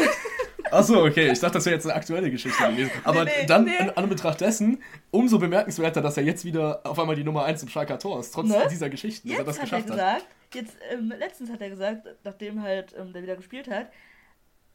[0.71, 1.31] Achso, okay.
[1.31, 2.91] Ich dachte, das wäre jetzt eine aktuelle Geschichte gewesen.
[3.03, 3.77] Aber nee, nee, dann, nee.
[3.79, 7.69] in Anbetracht dessen, umso bemerkenswerter, dass er jetzt wieder auf einmal die Nummer 1 im
[7.69, 8.67] Schalker Tor ist, trotz ne?
[8.69, 9.97] dieser Geschichten, dass er das geschafft hat.
[9.97, 13.91] Er gesagt, jetzt, ähm, letztens hat er gesagt, nachdem halt ähm, der wieder gespielt hat,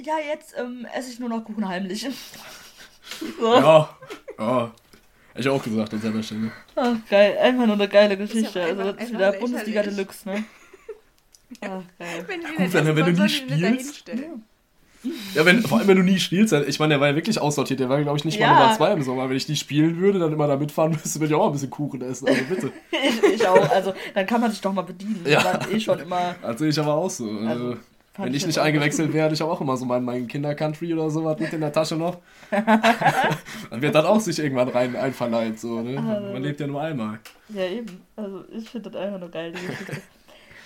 [0.01, 2.09] ja, jetzt ähm, esse ich nur noch Kuchen heimlich.
[3.39, 3.55] so.
[3.55, 3.99] Ja,
[4.39, 4.73] ja.
[5.33, 6.51] Hätte ich auch gesagt an seiner Stelle.
[6.77, 7.39] Ach, geil.
[7.41, 8.63] Einfach nur eine geile Geschichte.
[8.63, 10.45] Also, das ist wieder Bundesliga Deluxe, ne?
[11.61, 12.25] Ach, geil.
[12.27, 14.09] Wenn, Gut, wenn, wenn du nie spielst.
[14.09, 14.15] Ja.
[15.35, 17.81] Ja, wenn, vor allem wenn du nie spielst, ich meine, der war ja wirklich aussortiert,
[17.81, 18.49] der war, glaube ich, nicht ja.
[18.49, 19.31] mal Nummer 2 im Sommer.
[19.31, 21.71] Wenn ich nie spielen würde, dann immer da mitfahren müsste, würde ich auch ein bisschen
[21.71, 22.73] Kuchen essen, also bitte.
[22.91, 25.25] ich, ich, auch, also dann kann man sich doch mal bedienen.
[25.25, 25.43] Ja.
[25.43, 26.35] Dann eh schon immer.
[26.43, 27.31] Also ich aber auch so.
[27.47, 27.77] Also,
[28.23, 31.39] Wenn ich nicht eingewechselt werde, ich habe auch immer so mein, mein Kinder-Country oder sowas
[31.39, 32.19] mit in der Tasche noch.
[32.51, 35.59] dann wird das auch sich irgendwann rein einverleiht.
[35.59, 35.99] So, ne?
[35.99, 37.19] Also, Man lebt ja nur einmal.
[37.49, 38.03] Ja, eben.
[38.17, 40.03] Also ich finde das einfach nur geil, die Geschichte.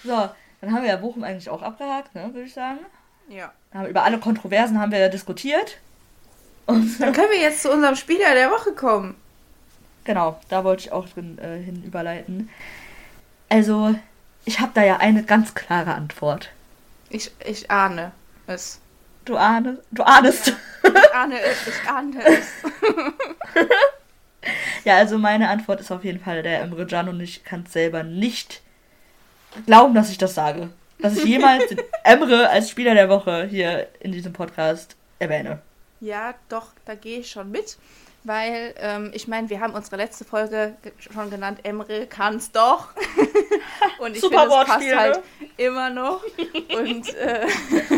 [0.04, 0.28] so,
[0.60, 2.80] dann haben wir ja Bochum eigentlich auch abgehakt, ne, würde ich sagen.
[3.28, 3.52] Ja.
[3.72, 5.78] Haben, über alle Kontroversen haben wir ja diskutiert.
[6.66, 9.14] Und dann können wir jetzt zu unserem Spieler der Woche kommen.
[10.04, 12.50] Genau, da wollte ich auch drin äh, hin überleiten.
[13.48, 13.94] Also,
[14.44, 16.50] ich habe da ja eine ganz klare Antwort.
[17.14, 18.11] Ich, ich ahne
[18.48, 18.81] es.
[19.24, 19.83] Du ahnest?
[19.92, 20.48] Du ahnest.
[20.83, 22.46] Ja, ich ahne es, ich ahne es.
[24.85, 27.72] ja, also meine Antwort ist auf jeden Fall der Emre Can und ich kann es
[27.72, 28.62] selber nicht
[29.64, 30.70] glauben, dass ich das sage.
[30.98, 35.61] Dass ich jemals den Emre als Spieler der Woche hier in diesem Podcast erwähne.
[36.00, 37.79] Ja, doch, da gehe ich schon mit
[38.24, 42.88] weil ähm, ich meine, wir haben unsere letzte Folge schon genannt, Emre kann's doch.
[43.98, 44.96] und ich finde, das passt ne?
[44.96, 45.22] halt
[45.56, 46.24] immer noch.
[46.74, 47.46] Und äh,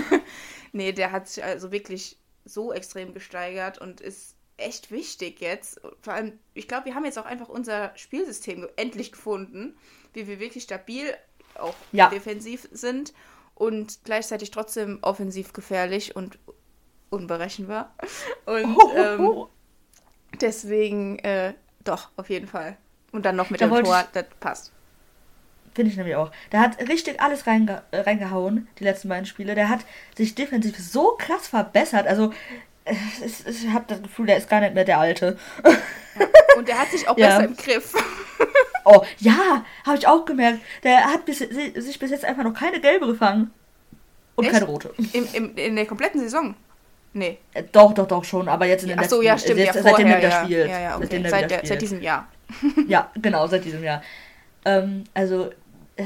[0.73, 5.81] nee, der hat sich also wirklich so extrem gesteigert und ist echt wichtig jetzt.
[6.01, 9.77] Vor allem, ich glaube, wir haben jetzt auch einfach unser Spielsystem endlich gefunden,
[10.13, 11.15] wie wir wirklich stabil
[11.55, 12.09] auch ja.
[12.09, 13.13] defensiv sind
[13.55, 16.39] und gleichzeitig trotzdem offensiv gefährlich und
[17.11, 17.95] unberechenbar.
[18.45, 19.47] Und ähm,
[20.41, 22.77] Deswegen, äh, doch, auf jeden Fall.
[23.13, 24.73] Und dann noch mit da dem Tor, das passt.
[25.75, 26.31] Finde ich nämlich auch.
[26.53, 29.55] Der hat richtig alles reinge reingehauen, die letzten beiden Spiele.
[29.55, 29.81] Der hat
[30.17, 32.07] sich defensiv so krass verbessert.
[32.07, 32.33] Also,
[33.23, 35.39] ist, ich habe das Gefühl, der ist gar nicht mehr der Alte.
[35.65, 36.27] Ja.
[36.57, 37.27] Und der hat sich auch ja.
[37.27, 37.93] besser im Griff.
[38.85, 40.61] oh, ja, habe ich auch gemerkt.
[40.83, 43.53] Der hat bis, sich bis jetzt einfach noch keine gelbe gefangen.
[44.35, 44.55] Und Echt?
[44.55, 44.95] keine rote.
[45.13, 46.55] Im, im, in der kompletten Saison?
[47.17, 47.39] Nee.
[47.55, 49.61] Äh, doch, doch, doch schon, aber jetzt in den Ach so, ja, stimmt.
[49.61, 50.45] Jetzt, ja, seitdem er wieder ja.
[50.45, 50.69] spielt.
[50.69, 51.07] Ja, ja, okay.
[51.11, 52.29] seitdem seit, der, seit diesem Jahr.
[52.89, 54.03] ja, genau, seit diesem Jahr.
[54.67, 55.51] Ähm, also,
[55.97, 56.05] äh,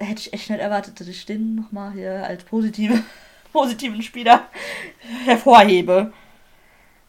[0.00, 2.98] hätte ich echt nicht erwartet, dass ich den nochmal hier als positive,
[3.52, 4.48] positiven Spieler
[5.26, 6.14] hervorhebe.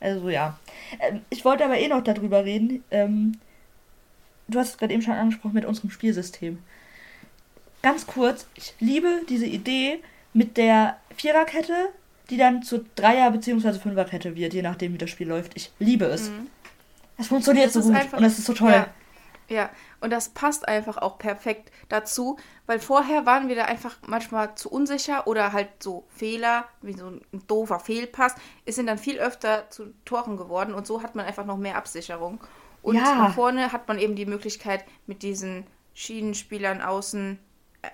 [0.01, 0.59] Also, ja.
[0.99, 2.83] Ähm, ich wollte aber eh noch darüber reden.
[2.91, 3.37] Ähm,
[4.49, 6.59] du hast es gerade eben schon angesprochen mit unserem Spielsystem.
[7.83, 10.01] Ganz kurz, ich liebe diese Idee
[10.33, 11.93] mit der Viererkette,
[12.29, 13.73] die dann zur Dreier- bzw.
[13.79, 15.55] Fünferkette wird, je nachdem, wie das Spiel läuft.
[15.55, 16.29] Ich liebe es.
[16.29, 16.47] Mhm.
[17.17, 18.71] Es funktioniert das so gut einfach, und es ist so toll.
[18.71, 18.87] Ja,
[19.49, 22.37] ja, und das passt einfach auch perfekt dazu,
[22.67, 27.07] weil vorher waren wir da einfach manchmal zu unsicher oder halt so Fehler, wie so
[27.07, 31.25] ein doofer Fehlpass, es sind dann viel öfter zu Toren geworden und so hat man
[31.25, 32.39] einfach noch mehr Absicherung.
[32.81, 33.15] Und ja.
[33.15, 35.65] nach vorne hat man eben die Möglichkeit, mit diesen
[35.95, 37.39] Schienenspielern außen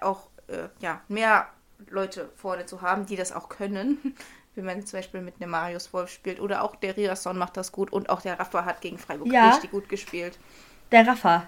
[0.01, 1.47] auch äh, ja, mehr
[1.95, 4.15] Leute vorne zu haben, die das auch können.
[4.55, 6.39] Wenn man zum Beispiel mit einem Marius Wolf spielt.
[6.39, 7.91] Oder auch der Riasson macht das gut.
[7.91, 10.37] Und auch der Rafa hat gegen Freiburg ja, richtig gut gespielt.
[10.91, 11.47] Der Rafa.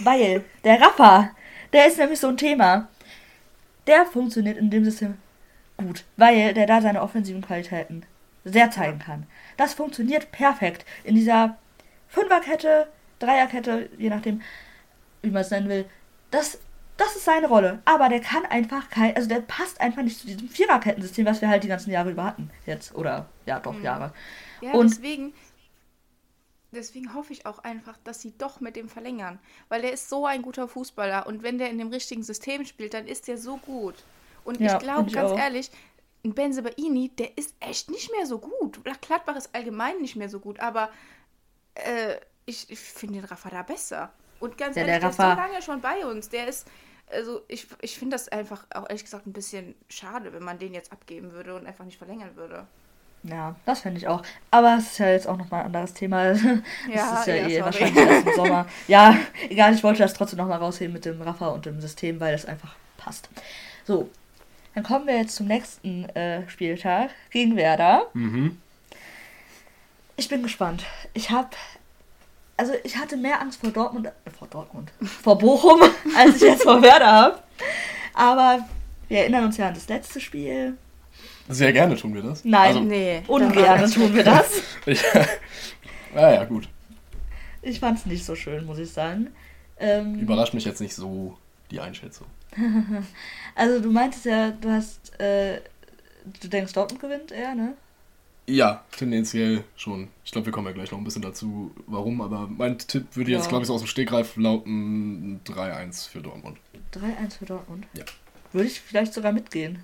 [0.00, 1.30] Weil, der Rafa,
[1.72, 2.88] der ist nämlich so ein Thema.
[3.86, 5.16] Der funktioniert in dem System
[5.78, 6.04] gut.
[6.16, 8.04] Weil der da seine offensiven Qualitäten
[8.44, 9.26] sehr zeigen kann.
[9.56, 10.84] Das funktioniert perfekt.
[11.02, 11.56] In dieser
[12.08, 14.42] Fünferkette, Dreierkette, je nachdem,
[15.22, 15.86] wie man es nennen will.
[16.30, 16.58] Das
[16.96, 17.80] das ist seine Rolle.
[17.84, 21.48] Aber der kann einfach kein, also der passt einfach nicht zu diesem Viererkettensystem, was wir
[21.48, 22.50] halt die ganzen Jahre über hatten.
[22.64, 22.94] Jetzt.
[22.94, 23.82] Oder, ja, doch, mhm.
[23.82, 24.12] Jahre.
[24.60, 25.34] Ja, und deswegen,
[26.72, 29.38] deswegen hoffe ich auch einfach, dass sie doch mit dem verlängern.
[29.68, 31.26] Weil der ist so ein guter Fußballer.
[31.26, 33.96] Und wenn der in dem richtigen System spielt, dann ist der so gut.
[34.44, 35.38] Und ja, ich glaube, ganz auch.
[35.38, 35.70] ehrlich,
[36.24, 38.80] ein Benzebaini, der ist echt nicht mehr so gut.
[39.00, 40.60] Gladbach ist allgemein nicht mehr so gut.
[40.60, 40.90] Aber
[41.74, 44.12] äh, ich, ich finde den Rafa da besser.
[44.40, 46.28] Und ganz ja, ehrlich, der, der ist so lange schon bei uns.
[46.28, 46.66] Der ist,
[47.10, 50.74] also ich, ich finde das einfach auch ehrlich gesagt ein bisschen schade, wenn man den
[50.74, 52.66] jetzt abgeben würde und einfach nicht verlängern würde.
[53.22, 54.22] Ja, das finde ich auch.
[54.50, 56.32] Aber es ist ja jetzt auch nochmal ein anderes Thema.
[56.32, 56.40] Das
[56.94, 57.64] ja, ist ja, ja eh sorry.
[57.64, 58.66] wahrscheinlich erst im Sommer.
[58.88, 59.16] Ja,
[59.48, 62.46] egal, ich wollte das trotzdem nochmal rausheben mit dem Raffer und dem System, weil das
[62.46, 63.28] einfach passt.
[63.84, 64.10] So,
[64.74, 68.06] dann kommen wir jetzt zum nächsten äh, Spieltag gegen Werder.
[68.12, 68.60] Mhm.
[70.16, 70.84] Ich bin gespannt.
[71.14, 71.50] Ich habe
[72.56, 75.80] also ich hatte mehr Angst vor Dortmund, äh, vor Dortmund, vor Bochum,
[76.16, 77.38] als ich jetzt vor Werder habe.
[78.14, 78.66] Aber
[79.08, 80.76] wir erinnern uns ja an das letzte Spiel.
[81.48, 82.44] Sehr gerne tun wir das.
[82.44, 84.62] Nein, also, nee, ungern tun wir das.
[84.86, 85.02] ich,
[86.14, 86.68] naja, gut.
[87.62, 89.28] Ich fand es nicht so schön, muss ich sagen.
[89.78, 91.36] Ähm, Überrascht mich jetzt nicht so
[91.70, 92.26] die Einschätzung.
[93.54, 95.60] also du meintest ja, du hast, äh,
[96.40, 97.74] du denkst Dortmund gewinnt eher, ne?
[98.48, 100.08] Ja, tendenziell schon.
[100.24, 103.32] Ich glaube, wir kommen ja gleich noch ein bisschen dazu, warum, aber mein Tipp würde
[103.32, 103.48] jetzt, ja.
[103.48, 106.58] glaube ich, so aus dem Stegreif lauten 3-1 für Dortmund.
[106.94, 107.86] 3-1 für Dortmund?
[107.94, 108.04] Ja.
[108.52, 109.80] Würde ich vielleicht sogar mitgehen.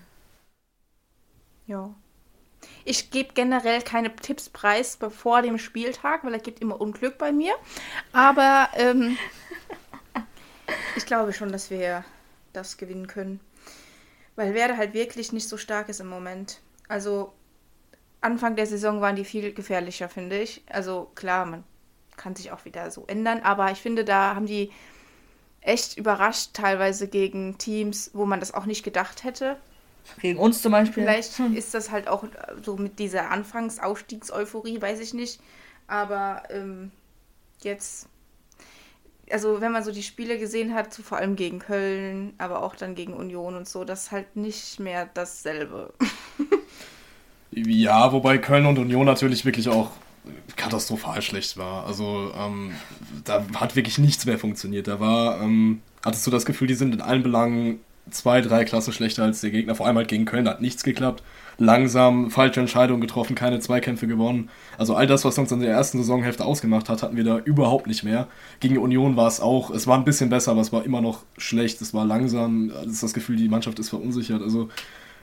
[1.67, 1.93] Ja.
[2.85, 7.33] Ich gebe generell keine Tipps preis vor dem Spieltag, weil er gibt immer Unglück bei
[7.33, 7.55] mir.
[8.13, 9.17] Aber ähm,
[10.97, 12.05] ich glaube schon, dass wir
[12.53, 13.41] das gewinnen können.
[14.37, 16.61] Weil Werder halt wirklich nicht so stark ist im Moment.
[16.89, 17.33] Also
[18.23, 20.63] Anfang der Saison waren die viel gefährlicher, finde ich.
[20.71, 21.65] Also klar, man
[22.17, 24.71] kann sich auch wieder so ändern, aber ich finde, da haben die
[25.61, 29.57] echt überrascht, teilweise gegen Teams, wo man das auch nicht gedacht hätte.
[30.21, 31.05] Gegen uns zum Beispiel.
[31.05, 31.57] Vielleicht hm.
[31.57, 32.25] ist das halt auch
[32.63, 35.41] so mit dieser Anfangsaufstiegseuphorie, weiß ich nicht.
[35.87, 36.91] Aber ähm,
[37.61, 38.09] jetzt,
[39.31, 42.75] also wenn man so die Spiele gesehen hat, so vor allem gegen Köln, aber auch
[42.75, 45.95] dann gegen Union und so, das ist halt nicht mehr dasselbe.
[47.53, 49.91] ja, wobei Köln und Union natürlich wirklich auch
[50.57, 51.87] katastrophal schlecht war.
[51.87, 52.73] Also ähm,
[53.25, 54.89] da hat wirklich nichts mehr funktioniert.
[54.89, 58.93] Da war, ähm, hattest du das Gefühl, die sind in allen Belangen zwei, drei Klassen
[58.93, 59.75] schlechter als der Gegner.
[59.75, 61.23] Vor allem halt gegen Köln, da hat nichts geklappt.
[61.59, 64.49] Langsam, falsche Entscheidungen getroffen, keine Zweikämpfe gewonnen.
[64.79, 67.87] Also all das, was uns in der ersten Saisonhälfte ausgemacht hat, hatten wir da überhaupt
[67.87, 68.27] nicht mehr.
[68.61, 71.23] Gegen Union war es auch, es war ein bisschen besser, aber es war immer noch
[71.37, 71.81] schlecht.
[71.81, 74.43] Es war langsam, es ist das Gefühl, die Mannschaft ist verunsichert.
[74.43, 74.69] Also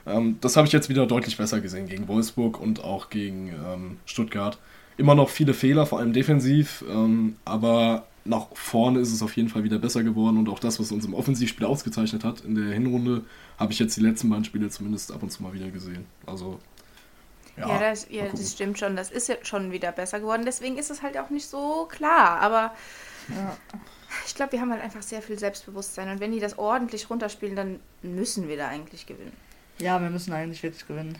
[0.10, 3.98] ähm, das habe ich jetzt wieder deutlich besser gesehen gegen Wolfsburg und auch gegen ähm,
[4.06, 4.58] Stuttgart.
[4.98, 9.50] Immer noch viele Fehler, vor allem defensiv, ähm, aber nach vorne ist es auf jeden
[9.50, 12.74] Fall wieder besser geworden und auch das, was uns im Offensivspiel ausgezeichnet hat in der
[12.74, 13.24] Hinrunde,
[13.58, 16.06] habe ich jetzt die letzten beiden Spiele zumindest ab und zu mal wieder gesehen.
[16.26, 16.60] Also
[17.60, 18.96] ja, ja, das, ja das, stimmt schon.
[18.96, 20.44] Das ist ja schon wieder besser geworden.
[20.46, 22.40] Deswegen ist es halt auch nicht so klar.
[22.40, 22.74] Aber
[23.30, 23.58] ja.
[24.26, 26.10] ich glaube, wir haben halt einfach sehr viel Selbstbewusstsein.
[26.10, 29.36] Und wenn die das ordentlich runterspielen, dann müssen wir da eigentlich gewinnen.
[29.82, 31.18] Ja, wir müssen eigentlich wirklich gewinnen.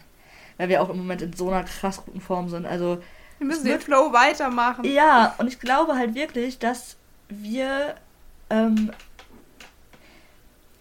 [0.58, 2.66] Weil wir auch im Moment in so einer krass guten Form sind.
[2.66, 3.02] Also
[3.38, 4.84] wir müssen den Flow weitermachen.
[4.84, 6.98] Ja, und ich glaube halt wirklich, dass
[7.30, 7.96] wir.
[8.50, 8.92] Ähm,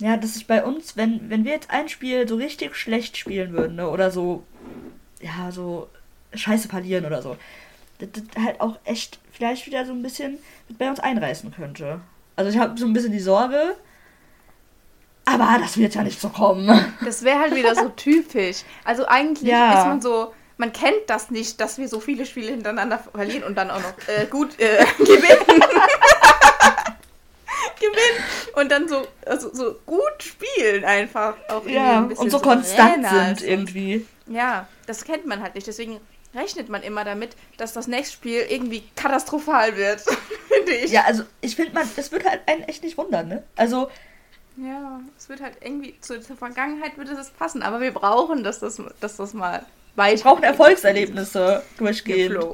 [0.00, 3.52] ja, das ist bei uns, wenn, wenn wir jetzt ein Spiel so richtig schlecht spielen
[3.52, 4.44] würden, ne, oder so,
[5.20, 5.88] ja, so
[6.34, 7.36] scheiße verlieren oder so,
[7.98, 10.38] das, das halt auch echt vielleicht wieder so ein bisschen
[10.78, 12.00] bei uns einreißen könnte.
[12.36, 13.76] Also ich habe so ein bisschen die Sorge,
[15.28, 16.94] aber das wird ja nicht so kommen.
[17.04, 18.62] Das wäre halt wieder so typisch.
[18.84, 19.80] Also eigentlich ja.
[19.80, 23.56] ist man so, man kennt das nicht, dass wir so viele Spiele hintereinander verlieren und
[23.56, 25.62] dann auch noch äh, gut äh, gewinnen.
[27.78, 31.34] gewinnen und dann so, also so gut spielen einfach.
[31.48, 34.06] Auch ja, ein und so konstant sind irgendwie.
[34.26, 35.66] Ja, das kennt man halt nicht.
[35.66, 36.00] Deswegen
[36.34, 40.00] rechnet man immer damit, dass das nächste Spiel irgendwie katastrophal wird,
[40.48, 40.90] finde ich.
[40.90, 43.42] Ja, also ich finde, man, es wird halt einen echt nicht wundern, ne?
[43.56, 43.90] Also.
[44.60, 48.58] Ja, es wird halt irgendwie zur, zur Vergangenheit würde das passen, aber wir brauchen, dass
[48.58, 50.16] das, dass das mal weiter.
[50.16, 52.38] Wir brauchen Erfolgserlebnisse durchgehend.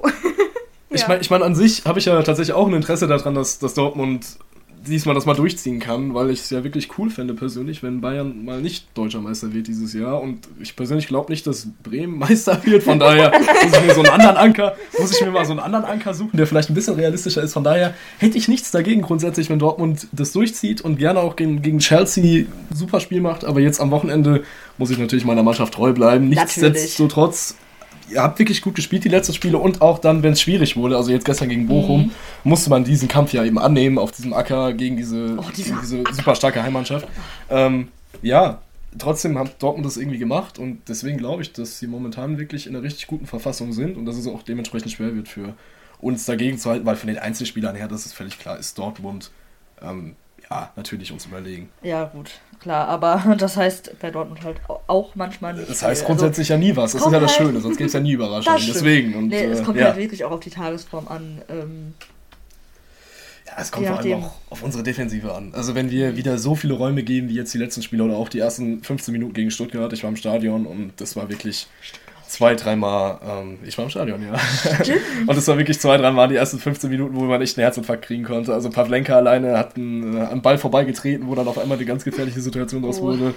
[0.91, 3.59] Ich meine, ich mein, an sich habe ich ja tatsächlich auch ein Interesse daran, dass,
[3.59, 4.39] dass Dortmund
[4.87, 8.45] diesmal das mal durchziehen kann, weil ich es ja wirklich cool fände persönlich, wenn Bayern
[8.45, 10.21] mal nicht deutscher Meister wird dieses Jahr.
[10.21, 12.83] Und ich persönlich glaube nicht, dass Bremen Meister wird.
[12.83, 15.61] Von daher muss ich mir so einen anderen Anker, muss ich mir mal so einen
[15.61, 17.53] anderen Anker suchen, der vielleicht ein bisschen realistischer ist.
[17.53, 21.63] Von daher hätte ich nichts dagegen grundsätzlich, wenn Dortmund das durchzieht und gerne auch gegen,
[21.63, 23.45] gegen Chelsea super Spiel macht.
[23.45, 24.45] Aber jetzt am Wochenende
[24.79, 26.29] muss ich natürlich meiner Mannschaft treu bleiben.
[26.29, 27.57] Nichtsdestotrotz
[28.15, 29.59] ihr habt wirklich gut gespielt, die letzten Spiele.
[29.59, 32.11] Und auch dann, wenn es schwierig wurde, also jetzt gestern gegen Bochum, mhm.
[32.45, 36.05] musste man diesen Kampf ja eben annehmen auf diesem Acker gegen diese, oh, gegen diese
[36.13, 37.07] super starke Heimmannschaft.
[37.51, 37.89] Ähm,
[38.23, 38.63] ja,
[38.99, 42.75] trotzdem hat Dortmund das irgendwie gemacht und deswegen glaube ich, dass sie momentan wirklich in
[42.75, 45.55] einer richtig guten Verfassung sind und dass es auch dementsprechend schwer wird für
[46.01, 49.31] uns dagegen zu halten, weil von den Einzelspielern her, das ist völlig klar, ist Dortmund
[49.83, 50.17] ähm,
[50.55, 51.69] ja natürlich uns überlegen.
[51.83, 52.31] Ja, gut
[52.65, 54.57] klar, aber das heißt bei Dortmund halt
[54.89, 55.71] auch manchmal nicht.
[55.71, 57.89] Das heißt grundsätzlich also, ja nie was, das ist ja das halt, Schöne, sonst gibt
[57.89, 58.61] es ja nie Überraschungen.
[58.67, 59.15] Deswegen.
[59.15, 61.43] Und, nee, es kommt äh, halt wirklich auch auf die Tagesform an.
[61.49, 61.95] Ähm,
[63.47, 65.53] ja, es kommt vor allem auch auf unsere Defensive an.
[65.55, 68.31] Also wenn wir wieder so viele Räume geben wie jetzt die letzten Spiele oder auch
[68.31, 71.69] die ersten 15 Minuten gegen Stuttgart, ich war im Stadion und das war wirklich
[72.27, 74.33] zwei, dreimal, ähm, ich war im Stadion, ja.
[75.27, 78.05] und es war wirklich zwei, dreimal die ersten 15 Minuten, wo man echt einen Herzinfarkt
[78.05, 78.53] kriegen konnte.
[78.53, 82.05] Also Pavlenka alleine hat einen, äh, am Ball vorbeigetreten, wo dann auf einmal eine ganz
[82.05, 83.05] gefährliche Situation draus oh.
[83.05, 83.35] wurde.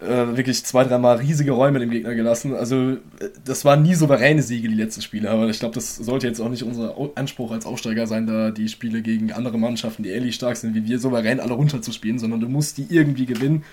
[0.00, 2.54] Äh, wirklich zwei, dreimal riesige Räume dem Gegner gelassen.
[2.54, 2.96] Also äh,
[3.44, 5.30] das waren nie souveräne Siege, die letzten Spiele.
[5.30, 8.68] Aber ich glaube, das sollte jetzt auch nicht unser Anspruch als Aufsteiger sein, da die
[8.68, 12.48] Spiele gegen andere Mannschaften, die ähnlich stark sind wie wir, souverän alle runterzuspielen, sondern du
[12.48, 13.64] musst die irgendwie gewinnen.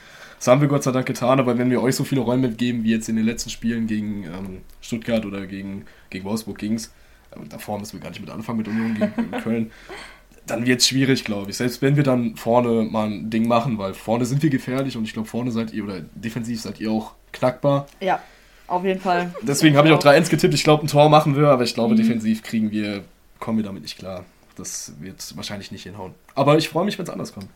[0.42, 2.84] Das haben wir Gott sei Dank getan, aber wenn wir euch so viele Räume geben,
[2.84, 6.92] wie jetzt in den letzten Spielen gegen ähm, Stuttgart oder gegen, gegen Wolfsburg ging's,
[7.30, 9.72] äh, davor müssen wir gar nicht mit anfangen mit Union gegen Köln,
[10.48, 11.58] dann wird es schwierig, glaube ich.
[11.58, 15.04] Selbst wenn wir dann vorne mal ein Ding machen, weil vorne sind wir gefährlich und
[15.04, 17.86] ich glaube, vorne seid ihr oder defensiv seid ihr auch knackbar.
[18.00, 18.20] Ja,
[18.66, 19.32] auf jeden Fall.
[19.44, 20.56] Deswegen habe ich auch 3-1 getippt.
[20.56, 21.98] Ich glaube, ein Tor machen wir, aber ich glaube, mhm.
[21.98, 23.04] defensiv kriegen wir,
[23.38, 24.26] kommen wir damit nicht klar.
[24.56, 26.16] Das wird wahrscheinlich nicht hinhauen.
[26.34, 27.50] Aber ich freue mich, wenn es anders kommt.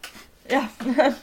[0.51, 0.69] Ja.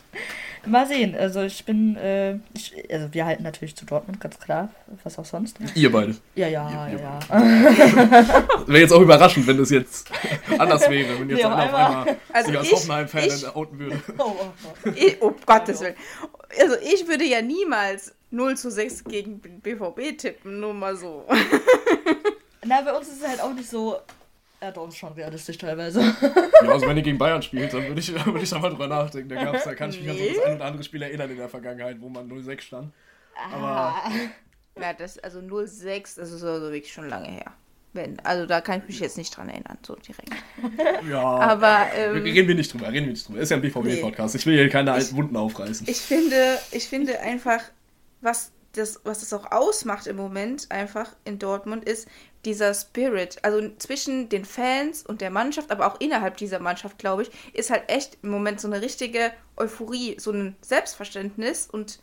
[0.64, 1.16] Mal sehen.
[1.16, 4.70] Also ich bin, äh, ich, also wir halten natürlich zu Dortmund, ganz klar.
[5.03, 5.59] Was auch sonst.
[5.75, 6.14] Ihr beide.
[6.35, 7.18] Ja, ja, ihr, ihr ja.
[8.66, 10.11] wäre jetzt auch überraschend, wenn das jetzt
[10.59, 11.18] anders wäre.
[11.18, 14.03] Wenn jetzt nee, auf einmal, also ich als Hoffenheim-Fan outen würde.
[14.18, 14.88] Oh, oh, oh.
[14.94, 15.94] Ich, oh Gottes Willen.
[16.61, 21.27] also ich würde ja niemals 0 zu 6 gegen BVB tippen, nur mal so.
[22.64, 23.96] Na, bei uns ist es halt auch nicht so.
[24.62, 26.01] Ja, doch, ist schon realistisch teilweise.
[26.62, 28.87] Ja, also wenn ihr gegen Bayern spielt, dann würde ich, würd ich da mal drüber
[28.87, 29.31] nachdenken.
[29.31, 30.29] Da, gab's, da kann ich mich nee.
[30.29, 32.92] an so das ein oder andere Spiel erinnern in der Vergangenheit, wo man 0-6 stand.
[33.53, 33.66] Aber.
[33.66, 34.11] Ah.
[34.81, 37.53] Ja, das, also 0-6, das ist also wirklich schon lange her.
[37.92, 40.33] Wenn, also da kann ich mich jetzt nicht dran erinnern, so direkt.
[41.11, 41.20] Ja.
[41.20, 41.88] Aber.
[41.96, 43.40] Ähm, reden wir nicht drüber, reden wir nicht drüber.
[43.40, 44.35] Ist ja ein BVB-Podcast.
[44.35, 44.38] Nee.
[44.38, 45.88] Ich will hier keine alten Wunden aufreißen.
[45.88, 47.61] Ich finde, ich finde einfach,
[48.20, 52.07] was das, was das auch ausmacht im Moment einfach in Dortmund, ist
[52.44, 53.38] dieser Spirit.
[53.42, 57.70] Also zwischen den Fans und der Mannschaft, aber auch innerhalb dieser Mannschaft, glaube ich, ist
[57.70, 62.00] halt echt im Moment so eine richtige Euphorie, so ein Selbstverständnis und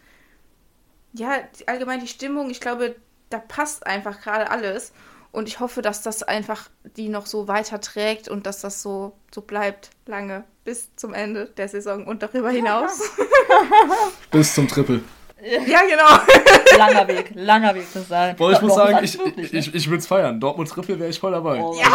[1.14, 2.96] ja, allgemein die Stimmung, ich glaube,
[3.30, 4.94] da passt einfach gerade alles.
[5.32, 9.14] Und ich hoffe, dass das einfach die noch so weiter trägt und dass das so,
[9.34, 13.02] so bleibt lange bis zum Ende der Saison und darüber hinaus.
[14.32, 15.04] bis zum Triple.
[15.42, 16.78] Ja, genau.
[16.78, 18.36] langer Weg, langer Weg zu sein.
[18.36, 20.40] Boah, ich muss sagen, ich, ich, ich, ich würde es feiern.
[20.40, 21.60] Dortmund Triple wäre ich voll dabei.
[21.60, 21.88] Oh, ja.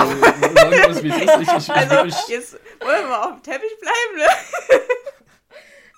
[0.86, 1.94] Also, ich, ich, also,
[2.28, 4.26] jetzt wollen wir mal auf dem Teppich bleiben, ne?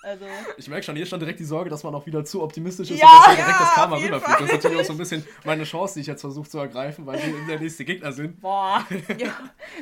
[0.06, 0.24] Also
[0.56, 3.00] ich merke schon, hier stand direkt die Sorge, dass man auch wieder zu optimistisch ist
[3.00, 4.40] ja, und dass man direkt ja, das Karma rüberfliegt.
[4.40, 7.04] Das ist natürlich auch so ein bisschen meine Chance, die ich jetzt versuche zu ergreifen,
[7.06, 8.40] weil wir der nächste Gegner sind.
[8.40, 8.86] Boah.
[9.18, 9.32] Ja,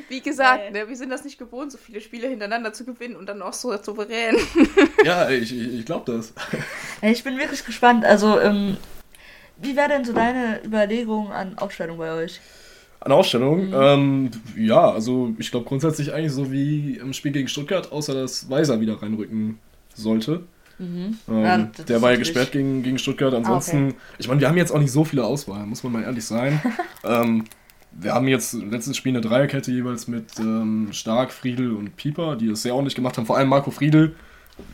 [0.07, 3.27] wie gesagt, ne, wir sind das nicht gewohnt, so viele Spiele hintereinander zu gewinnen und
[3.27, 4.35] dann auch so souverän.
[5.03, 6.33] Ja, ich, ich, ich glaube das.
[7.01, 8.03] Ich bin wirklich gespannt.
[8.05, 8.77] Also, ähm,
[9.57, 12.39] wie wäre denn so deine Überlegung an Aufstellung bei euch?
[12.99, 13.67] An Ausstellung?
[13.67, 13.73] Mhm.
[13.75, 18.49] Ähm, ja, also ich glaube grundsätzlich eigentlich so wie im Spiel gegen Stuttgart, außer dass
[18.49, 19.59] Weiser wieder reinrücken
[19.95, 20.43] sollte.
[20.77, 21.17] Mhm.
[21.29, 23.33] Ähm, ja, der war ja gesperrt gegen, gegen Stuttgart.
[23.33, 23.95] Ansonsten, ah, okay.
[24.19, 26.61] ich meine, wir haben jetzt auch nicht so viele Auswahl, muss man mal ehrlich sein.
[27.03, 27.45] ähm,
[27.91, 32.49] wir haben jetzt letztes Spiel eine Dreierkette jeweils mit ähm, Stark, Friedel und Pieper, die
[32.49, 33.25] das sehr ordentlich gemacht haben.
[33.25, 34.15] Vor allem Marco Friedel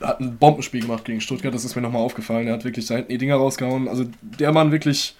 [0.02, 2.48] hat ein Bombenspiel gemacht gegen Stuttgart, das ist mir nochmal aufgefallen.
[2.48, 3.88] Er hat wirklich da hinten die Dinger rausgehauen.
[3.88, 5.16] Also der Mann wirklich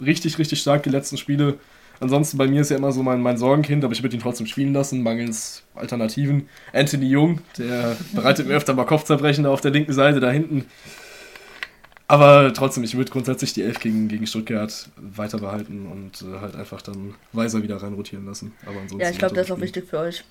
[0.00, 1.58] richtig, richtig stark die letzten Spiele.
[2.00, 4.46] Ansonsten bei mir ist er immer so mein, mein Sorgenkind, aber ich würde ihn trotzdem
[4.46, 6.48] spielen lassen, mangels Alternativen.
[6.72, 10.66] Anthony Jung, der bereitet mir öfter mal Kopfzerbrechen auf der linken Seite da hinten.
[12.06, 16.54] Aber trotzdem, ich würde grundsätzlich die Elf gegen, gegen Stuttgart weiter behalten und äh, halt
[16.54, 18.52] einfach dann Weiser wieder reinrotieren lassen.
[18.62, 20.22] Aber ansonsten ja, ich glaube, das ist auch wichtig für euch.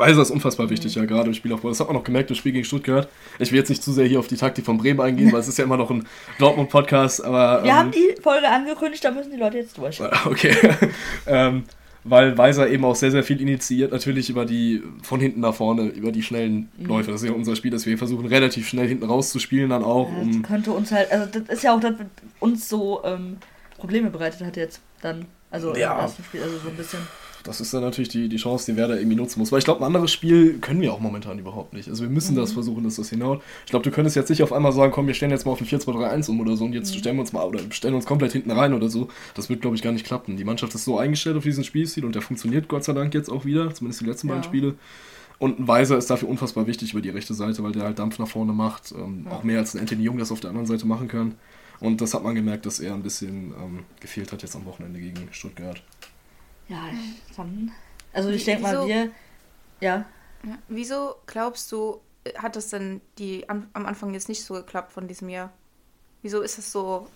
[0.00, 1.68] Weiser ist unfassbar wichtig, ja, gerade im Spielaufbau.
[1.68, 3.08] Das hat man noch gemerkt, das Spiel gegen Stuttgart.
[3.38, 5.48] Ich will jetzt nicht zu sehr hier auf die Taktik von Bremen eingehen, weil es
[5.48, 6.06] ist ja immer noch ein
[6.38, 7.62] Dortmund-Podcast, aber.
[7.62, 10.00] Wir ähm, haben die Folge angekündigt, da müssen die Leute jetzt durch.
[10.24, 10.54] Okay.
[11.26, 11.64] ähm,
[12.04, 15.88] weil Weiser eben auch sehr, sehr viel initiiert, natürlich über die, von hinten nach vorne,
[15.88, 16.86] über die schnellen mhm.
[16.86, 17.12] Läufe.
[17.12, 20.08] Das ist ja unser Spiel, dass wir versuchen, relativ schnell hinten rauszuspielen, dann auch.
[20.08, 22.06] Ja, das um könnte uns halt, also das ist ja auch das, was
[22.38, 23.36] uns so ähm,
[23.78, 25.26] Probleme bereitet hat jetzt dann.
[25.50, 25.94] Also ja.
[25.94, 27.00] im ersten Spiel, also so ein bisschen
[27.44, 29.50] das ist dann natürlich die, die Chance, die Werder irgendwie nutzen muss.
[29.52, 31.88] Weil ich glaube, ein anderes Spiel können wir auch momentan überhaupt nicht.
[31.88, 32.40] Also wir müssen mhm.
[32.40, 33.42] das versuchen, dass das hinhaut.
[33.64, 35.60] Ich glaube, du könntest jetzt nicht auf einmal sagen, komm, wir stellen jetzt mal auf
[35.60, 36.98] ein 4-2-3-1 um oder so und jetzt mhm.
[36.98, 39.08] stellen wir uns mal oder stellen uns komplett hinten rein oder so.
[39.34, 40.36] Das wird, glaube ich, gar nicht klappen.
[40.36, 43.30] Die Mannschaft ist so eingestellt auf diesen Spielstil und der funktioniert Gott sei Dank jetzt
[43.30, 44.34] auch wieder, zumindest die letzten ja.
[44.34, 44.74] beiden Spiele.
[45.38, 48.18] Und ein Weiser ist dafür unfassbar wichtig über die rechte Seite, weil der halt Dampf
[48.18, 48.92] nach vorne macht.
[48.92, 49.32] Ähm, ja.
[49.32, 51.34] Auch mehr als ein Anthony Jung das auf der anderen Seite machen kann.
[51.80, 55.00] Und das hat man gemerkt, dass er ein bisschen ähm, gefehlt hat jetzt am Wochenende
[55.00, 55.82] gegen Stuttgart.
[56.70, 56.88] Ja,
[57.36, 57.72] dann
[58.12, 59.10] also ich denke mal, wir.
[59.80, 60.06] Ja.
[60.44, 60.58] ja.
[60.68, 62.00] Wieso glaubst du,
[62.36, 65.52] hat das denn die am Anfang jetzt nicht so geklappt von diesem Jahr?
[66.22, 67.08] Wieso ist es so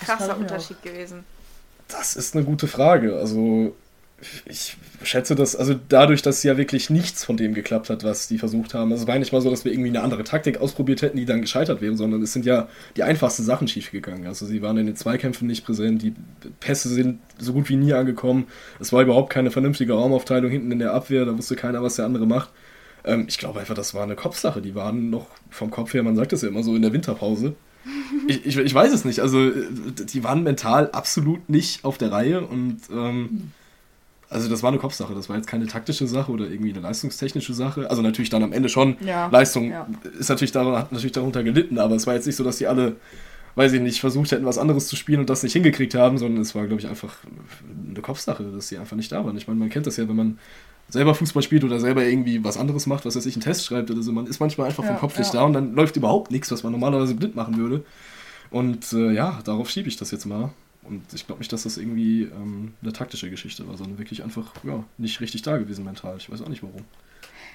[0.00, 1.24] krasser Unterschied gewesen?
[1.88, 3.16] Das ist eine gute Frage.
[3.16, 3.74] Also
[4.46, 8.38] ich schätze das, also dadurch, dass ja wirklich nichts von dem geklappt hat, was die
[8.38, 8.90] versucht haben.
[8.90, 11.26] Also es war nicht mal so, dass wir irgendwie eine andere Taktik ausprobiert hätten, die
[11.26, 14.26] dann gescheitert wäre, sondern es sind ja die einfachsten Sachen schiefgegangen.
[14.26, 16.14] Also sie waren in den Zweikämpfen nicht präsent, die
[16.60, 18.46] Pässe sind so gut wie nie angekommen.
[18.80, 22.06] Es war überhaupt keine vernünftige Raumaufteilung hinten in der Abwehr, da wusste keiner, was der
[22.06, 22.50] andere macht.
[23.04, 24.62] Ähm, ich glaube einfach, das war eine Kopfsache.
[24.62, 27.54] Die waren noch vom Kopf her, man sagt es ja immer so, in der Winterpause.
[28.28, 29.20] Ich, ich, ich, weiß es nicht.
[29.20, 29.52] Also, äh,
[30.12, 33.52] die waren mental absolut nicht auf der Reihe und ähm,
[34.28, 37.54] also das war eine Kopfsache, das war jetzt keine taktische Sache oder irgendwie eine leistungstechnische
[37.54, 37.88] Sache.
[37.88, 38.96] Also natürlich dann am Ende schon.
[39.00, 39.28] Ja.
[39.28, 39.86] Leistung ja.
[40.18, 42.66] ist natürlich darunter, hat natürlich darunter gelitten, aber es war jetzt nicht so, dass die
[42.66, 42.96] alle,
[43.54, 46.42] weiß ich nicht, versucht hätten, was anderes zu spielen und das nicht hingekriegt haben, sondern
[46.42, 47.14] es war, glaube ich, einfach
[47.88, 49.36] eine Kopfsache, dass sie einfach nicht da waren.
[49.36, 50.38] Ich meine, man kennt das ja, wenn man
[50.88, 53.90] selber Fußball spielt oder selber irgendwie was anderes macht, was er sich einen Test schreibt
[53.90, 54.12] oder so.
[54.12, 56.62] Man ist manchmal einfach ja, vom Kopf nicht da und dann läuft überhaupt nichts, was
[56.62, 57.84] man normalerweise blind machen würde.
[58.50, 60.50] Und äh, ja, darauf schiebe ich das jetzt mal.
[60.86, 64.52] Und ich glaube nicht, dass das irgendwie ähm, eine taktische Geschichte war, sondern wirklich einfach
[64.64, 66.16] ja, nicht richtig da gewesen mental.
[66.18, 66.84] Ich weiß auch nicht warum.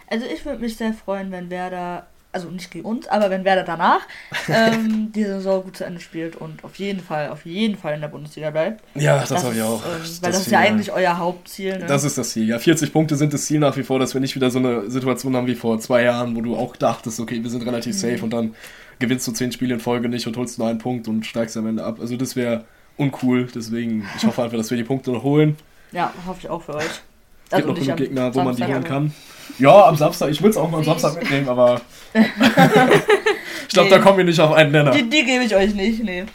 [0.08, 3.64] Also ich würde mich sehr freuen, wenn Werder also nicht gegen uns, aber wenn Werder
[3.64, 4.02] danach
[4.48, 8.02] ähm, die Saison gut zu Ende spielt und auf jeden Fall, auf jeden Fall in
[8.02, 8.84] der Bundesliga bleibt.
[8.96, 9.84] Ja, das, das habe ich auch.
[9.86, 11.80] Ähm, weil das, das ist ja eigentlich euer Hauptziel.
[11.80, 11.86] Ne?
[11.88, 12.60] Das ist das Ziel, ja.
[12.60, 15.36] 40 Punkte sind das Ziel nach wie vor, dass wir nicht wieder so eine Situation
[15.36, 18.00] haben wie vor zwei Jahren, wo du auch dachtest, okay, wir sind relativ mhm.
[18.00, 18.56] safe und dann
[19.00, 21.68] gewinnst du zehn Spiele in Folge nicht und holst nur einen Punkt und steigst am
[21.68, 22.00] Ende ab.
[22.00, 22.66] Also das wäre
[22.98, 25.58] uncool, deswegen ich hoffe einfach, dass wir die Punkte noch holen.
[25.92, 26.86] Ja, hoffe ich auch für euch.
[26.86, 29.14] Es gibt also noch genug Gegner, wo man die holen kann.
[29.60, 30.30] Ja, am Samstag.
[30.30, 31.82] Ich würde es auch mal am Samstag mitnehmen, aber
[32.14, 33.96] ich glaube, nee.
[33.96, 34.92] da kommen wir nicht auf einen Nenner.
[34.92, 36.26] Die, die gebe ich euch nicht, nee.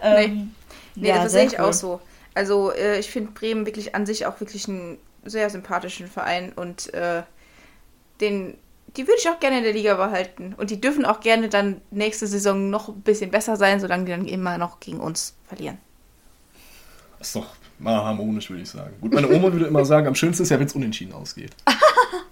[0.00, 0.46] Ähm, nee,
[0.94, 1.66] nee ja, das sehe ich cool.
[1.66, 2.00] auch so.
[2.34, 6.92] Also äh, ich finde Bremen wirklich an sich auch wirklich einen sehr sympathischen Verein und
[6.94, 7.22] äh,
[8.20, 8.56] den,
[8.96, 10.54] die würde ich auch gerne in der Liga behalten.
[10.56, 14.12] Und die dürfen auch gerne dann nächste Saison noch ein bisschen besser sein, solange die
[14.12, 15.78] dann immer noch gegen uns verlieren.
[17.22, 17.46] Das ist doch
[17.78, 18.94] mal harmonisch, würde ich sagen.
[19.00, 21.52] Gut, meine Oma würde immer sagen, am schönsten ist ja, wenn es unentschieden ausgeht.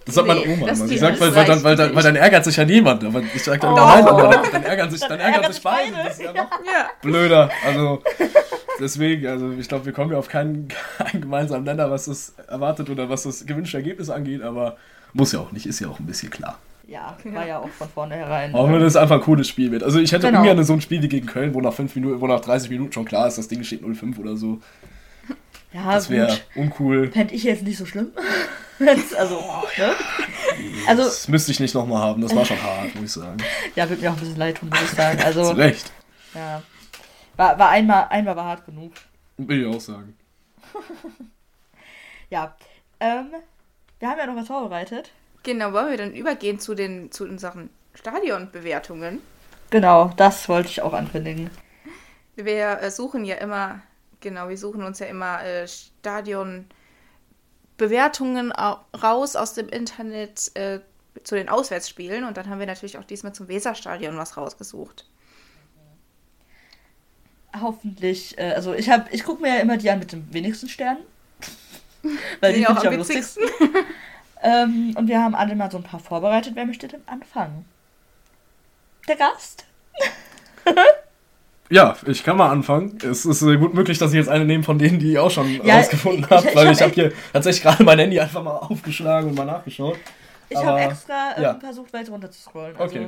[0.03, 0.87] Das sagt nee, meine Oma immer.
[0.87, 3.03] Sie sagt, weil, weil, dann, weil, dann, weil dann ärgert sich ja niemand.
[3.03, 5.93] Aber ich sage dann, nein, aber dann, dann ärgern sich, dann, dann ärgern sich beide.
[5.93, 6.89] Das ist ja noch ja.
[7.03, 7.51] blöder.
[7.63, 8.01] Also
[8.79, 12.89] deswegen, also ich glaube, wir kommen ja auf keinen, keinen gemeinsamen Nenner, was das erwartet
[12.89, 14.75] oder was das gewünschte Ergebnis angeht, aber
[15.13, 16.57] muss ja auch nicht, ist ja auch ein bisschen klar.
[16.91, 18.53] Ja, war ja auch von vornherein.
[18.53, 19.81] Auch wenn es einfach ein cooles Spiel wird.
[19.81, 20.41] Also ich hätte genau.
[20.41, 22.91] ungern so ein Spiel wie gegen Köln, wo nach, fünf Minuten, wo nach 30 Minuten
[22.91, 24.59] schon klar ist, das Ding steht 0-5 oder so.
[25.71, 27.09] Ja, das wäre uncool.
[27.09, 28.11] Fände ich jetzt nicht so schlimm.
[29.17, 29.93] also, oh, ne?
[30.85, 33.37] also, das müsste ich nicht nochmal haben, das war schon hart, muss ich sagen.
[33.77, 35.17] Ja, würde mir auch ein bisschen leid tun, muss ich sagen.
[35.25, 35.93] Also, Zu Recht.
[36.35, 36.61] Ja.
[37.37, 38.91] War, war einmal, einmal war hart genug.
[39.37, 40.17] Will ich auch sagen.
[42.29, 42.53] ja.
[42.99, 43.27] Ähm,
[43.99, 45.11] wir haben ja noch was vorbereitet.
[45.43, 49.21] Genau, wollen wir dann übergehen zu den zu unseren Stadionbewertungen?
[49.69, 51.49] Genau, das wollte ich auch ankündigen.
[52.35, 53.81] Wir äh, suchen ja immer
[54.21, 60.81] Genau, wir suchen uns ja immer äh, Stadionbewertungen raus aus dem Internet äh,
[61.23, 65.07] zu den Auswärtsspielen und dann haben wir natürlich auch diesmal zum Weserstadion was rausgesucht.
[67.59, 70.69] Hoffentlich, äh, also ich habe, ich gucke mir ja immer die an mit den wenigsten
[70.69, 71.03] Sternen.
[72.39, 73.43] Weil die, die finde ich am lustigsten.
[74.43, 76.53] Ähm, und wir haben alle mal so ein paar vorbereitet.
[76.55, 77.65] Wer möchte denn anfangen?
[79.07, 79.65] Der Gast?
[81.71, 82.97] Ja, ich kann mal anfangen.
[83.01, 85.63] Es ist gut möglich, dass ich jetzt eine nehme von denen, die ihr auch schon
[85.63, 89.37] ja, rausgefunden habt, weil ich habe hier tatsächlich gerade mein Handy einfach mal aufgeschlagen und
[89.37, 89.97] mal nachgeschaut.
[90.49, 91.59] Ich habe extra ähm, ja.
[91.61, 92.75] versucht, weiter runter zu scrollen.
[92.75, 93.07] Also okay.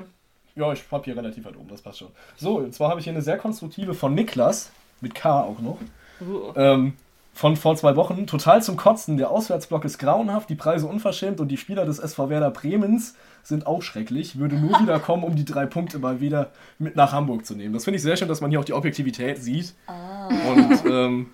[0.55, 2.07] Ja, ich habe hier relativ weit oben, das passt schon.
[2.37, 4.71] So, und zwar habe ich hier eine sehr konstruktive von Niklas,
[5.01, 5.79] mit K auch noch.
[6.21, 6.53] Uh.
[6.55, 6.93] Ähm,
[7.33, 8.27] von vor zwei Wochen.
[8.27, 9.17] Total zum Kotzen.
[9.17, 13.65] Der Auswärtsblock ist grauenhaft, die Preise unverschämt und die Spieler des SV Werder Bremens sind
[13.65, 14.37] auch schrecklich.
[14.37, 17.73] Würde nur wieder kommen, um die drei Punkte mal wieder mit nach Hamburg zu nehmen.
[17.73, 19.73] Das finde ich sehr schön, dass man hier auch die Objektivität sieht.
[19.87, 20.27] Ah.
[20.27, 21.29] Und ähm,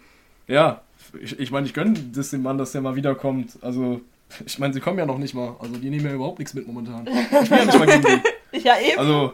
[0.47, 0.81] ja,
[1.21, 3.57] ich, ich meine, ich gönne das dem Mann, dass der mal wiederkommt.
[3.61, 4.01] Also,
[4.45, 5.55] ich meine, sie kommen ja noch nicht mal.
[5.59, 7.07] Also, die nehmen ja überhaupt nichts mit momentan.
[7.07, 8.21] Ich will ja nicht mal gegen die.
[8.51, 8.97] Ja, eben.
[8.97, 9.33] Also,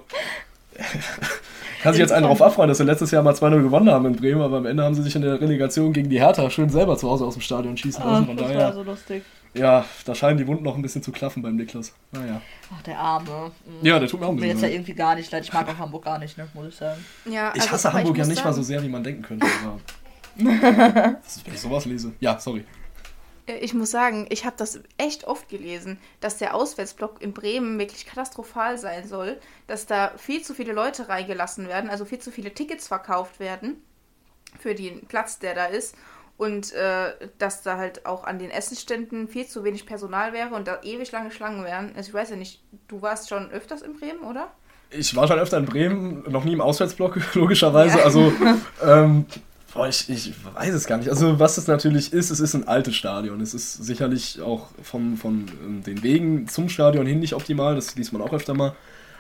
[1.86, 4.15] kann sich jetzt einen darauf abfreuen, dass wir letztes Jahr mal 2-0 gewonnen haben in
[4.15, 6.97] Bremen, aber am Ende haben sie sich in der Relegation gegen die Hertha schön selber
[6.97, 8.23] zu Hause aus dem Stadion schießen lassen.
[8.23, 9.23] Ach, Von das daher, war so lustig.
[9.53, 11.93] Ja, da scheinen die Wunden noch ein bisschen zu klaffen beim Niklas.
[12.11, 12.41] Naja.
[12.75, 13.51] Ach, der Arme.
[13.65, 13.86] Mhm.
[13.86, 15.43] Ja, der tut mir auch ein bisschen Mir jetzt ja irgendwie gar nicht leid.
[15.43, 17.05] Ich mag auch Hamburg gar nicht, ne, muss ich sagen.
[17.31, 18.49] Ja, also, ich hasse Hamburg ich ja nicht sagen.
[18.49, 19.45] mal so sehr, wie man denken könnte.
[19.63, 19.79] Aber
[20.36, 22.11] wenn ich sowas lese.
[22.19, 22.65] Ja, sorry.
[23.47, 27.77] Äh, ich muss sagen, ich habe das echt oft gelesen, dass der Auswärtsblock in Bremen
[27.79, 29.37] wirklich katastrophal sein soll,
[29.67, 33.81] dass da viel zu viele Leute reingelassen werden, also viel zu viele Tickets verkauft werden
[34.59, 35.95] für den Platz, der da ist.
[36.37, 40.67] Und äh, dass da halt auch an den Essensständen viel zu wenig Personal wäre und
[40.67, 41.93] da ewig lange Schlangen wären.
[41.95, 44.51] Also ich weiß ja nicht, du warst schon öfters in Bremen, oder?
[44.89, 47.99] Ich war schon öfter in Bremen, noch nie im Auswärtsblock, logischerweise.
[47.99, 48.03] Ja.
[48.03, 48.33] Also
[48.85, 49.25] ähm,
[49.76, 51.09] Boah, ich, ich weiß es gar nicht.
[51.09, 53.41] Also, was es natürlich ist, es ist ein altes Stadion.
[53.41, 57.76] Es ist sicherlich auch vom, von ähm, den Wegen zum Stadion hin nicht optimal.
[57.76, 58.73] Das liest man auch öfter mal.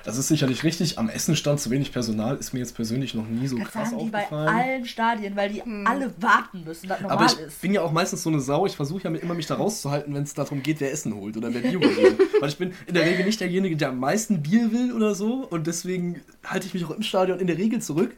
[0.05, 0.97] Das ist sicherlich richtig.
[0.97, 3.89] Am Essen stand zu wenig Personal, ist mir jetzt persönlich noch nie so das krass
[3.89, 4.45] sagen die aufgefallen.
[4.45, 5.85] bei allen Stadien, weil die hm.
[5.85, 7.61] alle warten müssen, das normal Aber ich ist.
[7.61, 8.65] bin ja auch meistens so eine Sau.
[8.65, 11.53] Ich versuche ja immer mich da rauszuhalten, wenn es darum geht, wer Essen holt oder
[11.53, 12.17] wer Bier will.
[12.39, 15.45] weil ich bin in der Regel nicht derjenige, der am meisten Bier will oder so.
[15.49, 18.15] Und deswegen halte ich mich auch im Stadion in der Regel zurück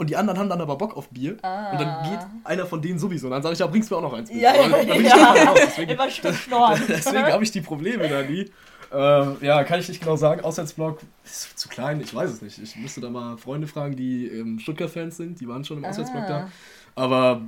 [0.00, 1.36] und die anderen haben dann aber Bock auf Bier.
[1.42, 1.72] Ah.
[1.72, 3.26] Und dann geht einer von denen sowieso.
[3.26, 4.40] Und dann sage ich, ja, bringst mir auch noch eins mit.
[4.40, 5.52] Ja, ja, dann, dann ja.
[5.54, 6.82] Deswegen, Immer schnorren.
[6.88, 8.50] deswegen habe ich die Probleme da nie.
[8.90, 10.40] Äh, ja, kann ich nicht genau sagen.
[10.40, 12.58] Auswärtsblock ist zu klein, ich weiß es nicht.
[12.58, 15.38] Ich müsste da mal Freunde fragen, die ähm, Stuttgart-Fans sind.
[15.38, 15.90] Die waren schon im ah.
[15.90, 16.50] Auswärtsblock da.
[16.94, 17.42] Aber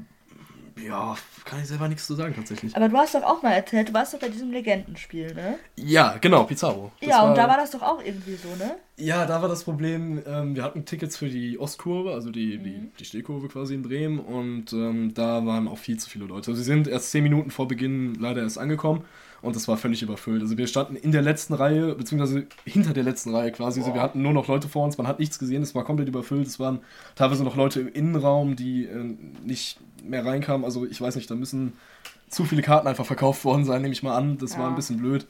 [0.76, 2.76] ja, kann ich selber nichts zu sagen tatsächlich.
[2.76, 5.58] Aber du hast doch auch mal erzählt, du warst doch bei diesem Legendenspiel, ne?
[5.76, 6.92] Ja, genau, Pizarro.
[7.00, 8.76] Das ja, und da war das doch auch irgendwie so, ne?
[8.96, 12.64] Ja, da war das Problem, ähm, wir hatten Tickets für die Ostkurve, also die, mhm.
[12.64, 16.50] die, die Stehkurve quasi in Bremen und ähm, da waren auch viel zu viele Leute.
[16.50, 19.04] Also sie sind erst zehn Minuten vor Beginn leider erst angekommen
[19.42, 20.40] und es war völlig überfüllt.
[20.40, 23.80] Also wir standen in der letzten Reihe, beziehungsweise hinter der letzten Reihe quasi.
[23.80, 26.08] Also wir hatten nur noch Leute vor uns, man hat nichts gesehen, es war komplett
[26.08, 26.46] überfüllt.
[26.46, 26.80] Es waren
[27.16, 30.64] teilweise noch Leute im Innenraum, die äh, nicht mehr reinkamen.
[30.64, 31.72] Also ich weiß nicht, da müssen
[32.28, 34.38] zu viele Karten einfach verkauft worden sein, nehme ich mal an.
[34.38, 34.60] Das ja.
[34.60, 35.26] war ein bisschen blöd.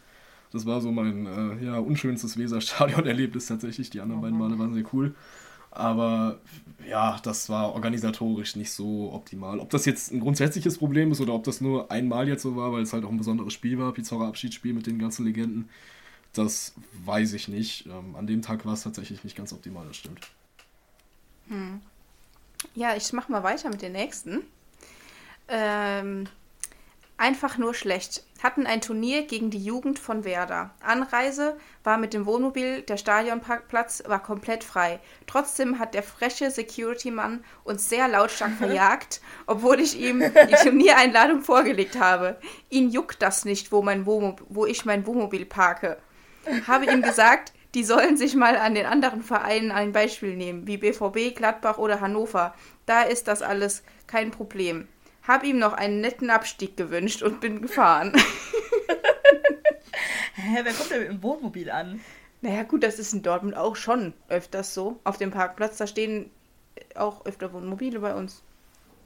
[0.52, 3.88] Das war so mein äh, ja, unschönstes Weserstadion-Erlebnis tatsächlich.
[3.90, 5.14] Die anderen oh beiden Male waren sehr cool.
[5.72, 6.38] Aber
[6.86, 9.58] ja, das war organisatorisch nicht so optimal.
[9.58, 12.72] Ob das jetzt ein grundsätzliches Problem ist oder ob das nur einmal jetzt so war,
[12.72, 15.68] weil es halt auch ein besonderes Spiel war, Pizarro Abschiedsspiel mit den ganzen Legenden,
[16.34, 17.86] das weiß ich nicht.
[17.86, 20.20] Ähm, an dem Tag war es tatsächlich nicht ganz optimal, das stimmt.
[21.48, 21.80] Hm.
[22.74, 24.42] Ja, ich mach mal weiter mit den nächsten.
[25.48, 26.28] Ähm,
[27.18, 28.24] Einfach nur schlecht.
[28.42, 30.70] Hatten ein Turnier gegen die Jugend von Werder.
[30.80, 34.98] Anreise war mit dem Wohnmobil, der Stadionparkplatz war komplett frei.
[35.28, 42.00] Trotzdem hat der freche Security-Mann uns sehr lautstark verjagt, obwohl ich ihm die Turniereinladung vorgelegt
[42.00, 42.38] habe.
[42.70, 45.98] Ihn juckt das nicht, wo, mein wo ich mein Wohnmobil parke.
[46.66, 50.76] Habe ihm gesagt, die sollen sich mal an den anderen Vereinen ein Beispiel nehmen, wie
[50.76, 52.54] BVB, Gladbach oder Hannover.
[52.84, 54.88] Da ist das alles kein Problem
[55.22, 58.12] habe ihm noch einen netten Abstieg gewünscht und bin gefahren.
[60.34, 62.00] Hä, wer kommt denn mit dem Wohnmobil an?
[62.40, 64.98] Naja, gut, das ist in Dortmund auch schon öfters so.
[65.04, 66.30] Auf dem Parkplatz, da stehen
[66.96, 68.42] auch öfter Wohnmobile bei uns.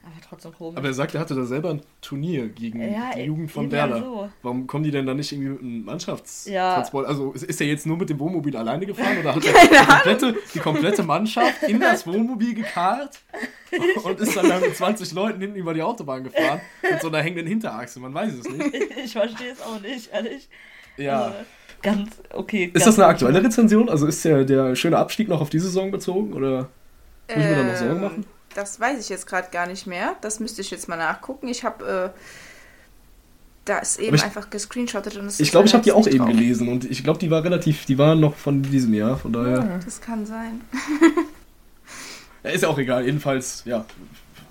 [0.03, 0.79] Aber trotzdem komisch.
[0.79, 3.99] Aber er sagt, er hatte da selber ein Turnier gegen ja, die Jugend von Werder.
[3.99, 4.29] So.
[4.43, 7.05] Warum kommen die denn da nicht irgendwie mit einem Mannschaftstransport?
[7.05, 7.11] Ja.
[7.11, 10.37] Also ist er jetzt nur mit dem Wohnmobil alleine gefahren oder hat er die komplette,
[10.55, 13.19] die komplette Mannschaft in das Wohnmobil gekarrt
[14.05, 17.19] und ist dann, dann mit 20 Leuten hinten über die Autobahn gefahren mit so einer
[17.19, 18.01] hängenden Hinterachse?
[18.01, 18.75] Man weiß es nicht.
[19.05, 20.49] Ich verstehe es auch nicht, ehrlich.
[20.97, 21.27] Ja.
[21.27, 21.37] Also,
[21.83, 22.71] ganz okay.
[22.73, 23.89] Ist das eine aktuelle Rezension?
[23.89, 26.69] Also ist der, der schöne Abstieg noch auf die Saison bezogen oder
[27.29, 28.27] muss ich mir da noch Sorgen machen?
[28.55, 30.17] Das weiß ich jetzt gerade gar nicht mehr.
[30.23, 31.49] Das müsste ich jetzt mal nachgucken.
[31.49, 32.21] Ich habe äh,
[33.67, 36.19] da ist eben ich, einfach gescreenshottet und es Ich glaube, ich habe die auch eben
[36.19, 36.29] drauf.
[36.29, 39.59] gelesen und ich glaube, die war relativ, die war noch von diesem Jahr, von daher.
[39.59, 40.61] Ja, das kann sein.
[42.47, 43.05] ja, ist ja auch egal.
[43.05, 43.85] Jedenfalls, ja,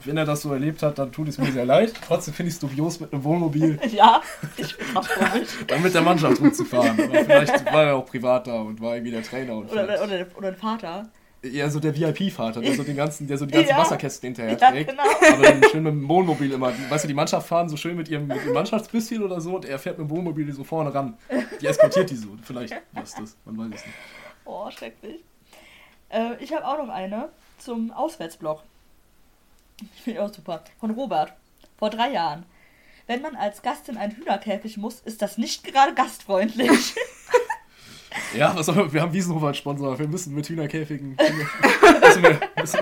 [0.05, 1.93] wenn er das so erlebt hat, dann tut es mir sehr leid.
[2.05, 3.79] Trotzdem finde ich es dubios mit einem Wohnmobil.
[3.91, 4.21] ja,
[4.57, 5.09] ich bin fast
[5.67, 6.95] Dann mit der Mannschaft rumzufahren.
[6.95, 9.55] Vielleicht war er auch privat da und war irgendwie der Trainer.
[9.55, 11.09] Und oder, oder, oder ein Vater.
[11.43, 13.77] Ja, so der VIP-Vater, der so den ganzen, der so die ganzen ja.
[13.77, 14.89] Wasserkästen hinterher ja, trägt.
[14.89, 15.03] Genau.
[15.31, 16.73] Aber dann schön mit dem Wohnmobil immer.
[16.89, 19.65] Weißt du, die Mannschaft fahren so schön mit ihrem, mit ihrem Mannschaftsbüsschen oder so und
[19.65, 21.17] er fährt mit dem Wohnmobil so vorne ran.
[21.61, 22.29] Die eskortiert die so.
[22.41, 23.97] Vielleicht war es das, man weiß es nicht.
[24.45, 25.23] Oh, schrecklich.
[26.09, 28.63] Äh, ich habe auch noch eine zum Auswärtsblock.
[30.03, 30.63] Finde ich auch super.
[30.79, 31.33] Von Robert.
[31.77, 32.45] Vor drei Jahren.
[33.07, 36.95] Wenn man als Gast in einen Hühnerkäfig muss, ist das nicht gerade gastfreundlich.
[38.33, 39.97] Ja, was wir, wir haben Wiesenhofer als Sponsor.
[39.99, 41.17] Wir müssen mit Hühnerkäfigen.
[42.01, 42.79] müssen wir, müssen,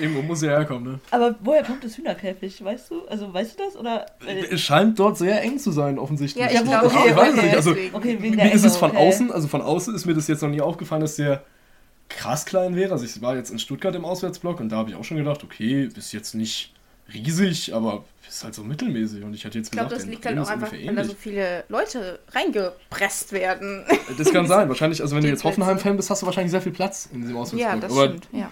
[0.00, 1.00] irgendwo muss er herkommen, ne?
[1.10, 2.62] Aber woher kommt das Hühnerkäfig?
[2.64, 3.06] Weißt du?
[3.06, 3.76] Also weißt du das?
[3.76, 4.06] Oder,
[4.50, 6.44] es scheint dort sehr eng zu sein, offensichtlich.
[6.44, 7.56] Ja, ich glaube, okay, ich weiß okay, nicht.
[7.56, 9.08] Also, okay, mir ist es von okay.
[9.08, 11.42] außen, also von außen ist mir das jetzt noch nie aufgefallen, dass der
[12.16, 12.92] krass klein wäre.
[12.92, 15.42] Also ich war jetzt in Stuttgart im Auswärtsblock und da habe ich auch schon gedacht,
[15.44, 16.72] okay, ist jetzt nicht
[17.12, 19.22] riesig, aber ist halt so mittelmäßig.
[19.22, 21.64] Und ich hatte jetzt ich glaube, das liegt halt auch einfach, weil da so viele
[21.68, 23.84] Leute reingepresst werden.
[24.18, 24.68] Das kann sein.
[24.68, 27.36] Wahrscheinlich, also wenn du jetzt Hoffenheim-Fan bist, hast du wahrscheinlich sehr viel Platz in diesem
[27.36, 27.74] Auswärtsblock.
[27.74, 28.50] Ja, das aber stimmt, ja.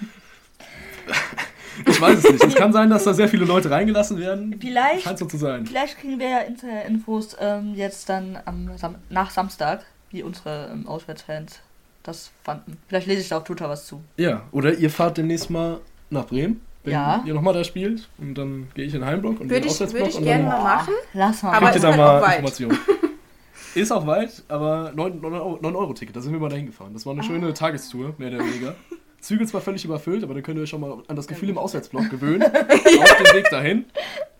[1.87, 2.45] ich weiß es nicht.
[2.45, 4.57] Es kann sein, dass da sehr viele Leute reingelassen werden.
[4.61, 5.67] Vielleicht, Scheint so zu sein.
[5.67, 6.41] Vielleicht kriegen wir ja
[6.87, 11.61] Infos ähm, jetzt dann am Sam nach Samstag, wie unsere ähm, Auswärtsfans
[12.03, 12.79] das fanden.
[12.89, 14.03] Vielleicht lese ich da auf Twitter was zu.
[14.17, 15.81] Ja, oder ihr fahrt demnächst mal
[16.11, 17.23] nach Bremen wenn ja.
[17.27, 20.07] ihr nochmal da spielt und dann gehe ich in den Heimblock und würde ich, Auswärtsblock.
[20.07, 20.95] Würde ich gerne mal machen.
[21.13, 21.53] Lass mal.
[21.53, 22.79] Aber ist da halt mal Informationen.
[23.75, 26.95] ist auch weit, aber 9-Euro-Ticket, da sind wir mal dahin gefahren.
[26.95, 27.25] Das war eine ah.
[27.25, 28.75] schöne Tagestour, mehr oder weniger.
[29.21, 31.59] Züge zwar völlig überfüllt, aber dann könnt ihr euch schon mal an das Gefühl im
[31.59, 32.43] Auswärtsblock gewöhnen.
[32.45, 33.85] auf den Weg dahin.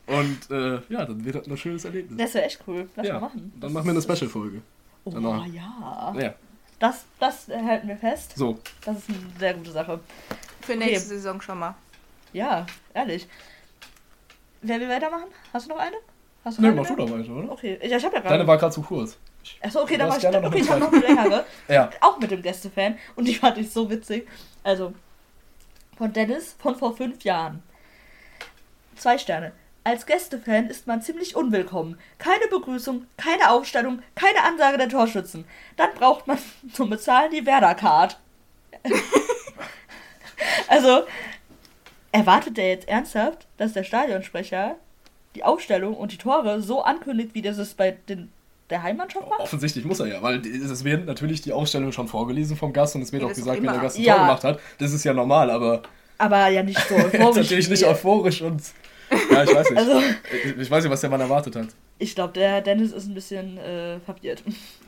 [0.07, 2.17] Und äh, ja, dann wird das ein schönes Erlebnis.
[2.17, 2.89] Das wäre echt cool.
[2.97, 3.53] Lass ja, mal machen.
[3.61, 4.63] Dann machen wir eine Special-Folge.
[5.05, 5.47] Oh Danach.
[5.47, 6.15] ja.
[6.19, 6.35] ja.
[6.81, 8.33] Das, das halten wir fest.
[8.37, 8.59] So.
[8.85, 10.01] Das ist eine sehr gute Sache.
[10.63, 11.17] Für nächste okay.
[11.17, 11.75] Saison schon mal.
[12.33, 13.29] Ja, ehrlich.
[14.63, 15.29] Wer will weitermachen?
[15.53, 15.97] Hast du noch eine?
[16.45, 17.53] Hast du nee, mach du doch weiter, oder?
[17.53, 18.35] Okay, ja, ich habe ja gerade.
[18.35, 19.19] Deine war gerade zu kurz.
[19.63, 20.27] Achso, okay, dann war ich.
[20.27, 21.47] Okay, ich habe noch eine längere.
[21.69, 21.91] ja.
[22.01, 22.99] Auch mit dem Gästefan.
[23.15, 24.27] Und die fand ich so witzig.
[24.63, 24.95] Also,
[25.99, 27.63] von Dennis von vor fünf Jahren.
[28.97, 29.53] Zwei Sterne.
[29.83, 31.99] Als Gästefan ist man ziemlich unwillkommen.
[32.19, 35.45] Keine Begrüßung, keine Aufstellung, keine Ansage der Torschützen.
[35.77, 36.39] Dann braucht man
[36.73, 38.19] zum Bezahlen die Werder-Card.
[40.69, 41.05] also,
[42.13, 44.77] Erwartet er jetzt ernsthaft, dass der Stadionsprecher
[45.37, 48.33] die Aufstellung und die Tore so ankündigt, wie das es bei den,
[48.69, 49.41] der Heimmannschaft macht?
[49.41, 53.03] Offensichtlich muss er ja, weil es werden natürlich die Aufstellung schon vorgelesen vom Gast und
[53.03, 54.17] es wird ja, auch gesagt, wenn der Gast ein ja.
[54.17, 54.61] Tor gemacht hat.
[54.79, 55.83] Das ist ja normal, aber.
[56.19, 57.37] Aber ja nicht so euphorisch.
[57.37, 58.61] natürlich nicht euphorisch und.
[59.31, 59.79] Ja, ich weiß nicht.
[59.79, 60.01] Also,
[60.45, 61.69] ich, ich weiß nicht, was der Mann erwartet hat.
[61.99, 64.43] Ich glaube, der Dennis ist ein bisschen äh, verwirrt.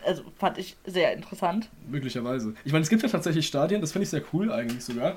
[0.04, 1.68] Also fand ich sehr interessant.
[1.88, 2.54] Möglicherweise.
[2.64, 5.16] Ich meine, es gibt ja tatsächlich Stadien, das finde ich sehr cool eigentlich sogar,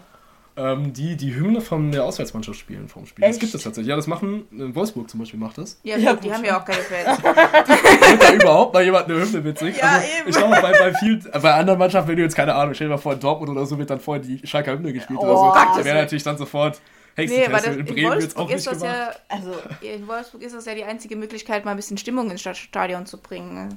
[0.58, 3.24] ähm, die die Hymne von der Auswärtsmannschaft spielen vom Spiel.
[3.24, 3.36] Echt?
[3.36, 3.90] Das gibt es tatsächlich.
[3.90, 5.80] Ja, das machen, in Wolfsburg zum Beispiel macht das.
[5.84, 7.24] Ja, ja gut, die haben ja auch keine Fans.
[7.24, 9.78] Wird da überhaupt mal jemand eine Hymne witzig?
[9.78, 10.30] Ja, also, eben.
[10.30, 12.94] Ich glaube, bei, bei, vielen, bei anderen Mannschaften, wenn du jetzt keine Ahnung, stell dir
[12.94, 15.38] mal vor, in Dortmund oder so wird dann vorher die Schalker Hymne gespielt oh, oder
[15.38, 15.80] so.
[15.80, 16.80] Da wäre natürlich dann sofort
[17.16, 17.74] Hexenkessel.
[17.74, 18.66] Nee, in Bremen wird auch nicht.
[18.66, 22.42] Ja, also in Wolfsburg ist das ja die einzige Möglichkeit, mal ein bisschen Stimmung ins
[22.42, 23.54] Stadion zu bringen.
[23.54, 23.70] Ne?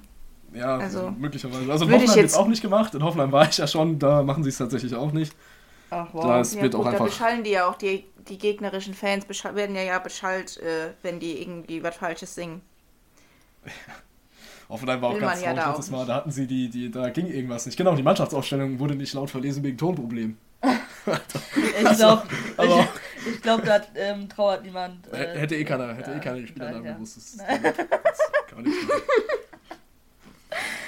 [0.53, 1.71] Ja, also, möglicherweise.
[1.71, 2.95] Also in Hoffenheim wird es auch nicht gemacht.
[2.95, 5.35] In Hoffenheim war ich ja schon, da machen sie es tatsächlich auch nicht.
[5.91, 6.25] Ach, wow.
[6.25, 6.99] Das ja, wird gut, auch einfach.
[6.99, 9.25] Da beschallen die ja auch, die, die gegnerischen Fans
[9.55, 12.61] werden ja, ja beschallt, äh, wenn die irgendwie was Falsches singen.
[14.69, 16.07] Hoffenheim war auch ganz traurig ja da Mal.
[16.07, 17.79] Da hatten sie die, die, da ging irgendwas nicht.
[17.79, 20.37] Genau, die Mannschaftsausstellung wurde nicht laut verlesen wegen Tonproblem.
[20.63, 22.23] Ich glaube,
[22.63, 25.13] ich, ich glaub, da ähm, trauert niemand.
[25.13, 26.93] Äh, hätte eh keiner, hätte eh keiner Spielernamen ja.
[26.93, 27.17] gewusst.
[27.17, 28.77] Das, das kann man nicht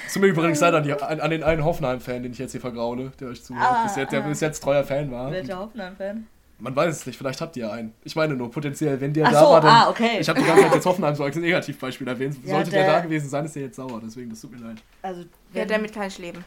[0.07, 2.53] Es tut mir übrigens leid an, die, an, an den einen Hoffenheim-Fan, den ich jetzt
[2.53, 3.65] hier vergraule, der euch zuhört.
[3.65, 4.29] Ah, bis jetzt, der ah.
[4.29, 5.31] bis jetzt treuer Fan war.
[5.31, 6.27] Welcher Hoffenheim-Fan?
[6.59, 7.95] Man weiß es nicht, vielleicht habt ihr einen.
[8.05, 9.71] Ich meine nur, potenziell, wenn der Ach da so, war, dann.
[9.71, 10.19] Ah, okay.
[10.21, 12.37] Ich habe die ganze Zeit jetzt Hoffenheim so als Negativbeispiel erwähnt.
[12.45, 14.59] Ja, Sollte der, der, da gewesen sein, ist der jetzt sauer, deswegen, das tut mir
[14.67, 14.83] leid.
[15.03, 16.45] Also, ja, damit kann ich leben.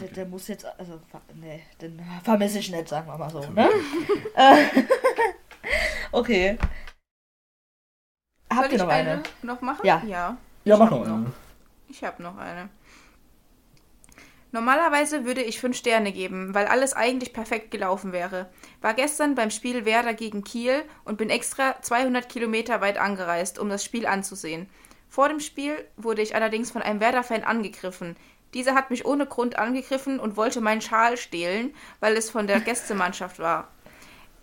[0.00, 1.00] Der, der, muss jetzt, also,
[1.34, 3.40] nee, den vermisse ich nicht, sagen wir mal so.
[3.40, 3.68] Ne?
[6.12, 6.58] Okay.
[8.52, 9.10] Habt ihr noch eine?
[9.12, 9.22] eine?
[9.40, 9.86] Noch machen?
[9.86, 10.02] Ja.
[10.06, 11.32] Ja, ja mach noch eine.
[11.88, 12.68] Ich habe noch eine.
[14.54, 18.50] Normalerweise würde ich 5 Sterne geben, weil alles eigentlich perfekt gelaufen wäre.
[18.82, 23.70] War gestern beim Spiel Werder gegen Kiel und bin extra 200 Kilometer weit angereist, um
[23.70, 24.68] das Spiel anzusehen.
[25.08, 28.16] Vor dem Spiel wurde ich allerdings von einem Werder-Fan angegriffen.
[28.54, 32.60] Dieser hat mich ohne Grund angegriffen und wollte meinen Schal stehlen, weil es von der
[32.60, 33.68] Gästemannschaft war.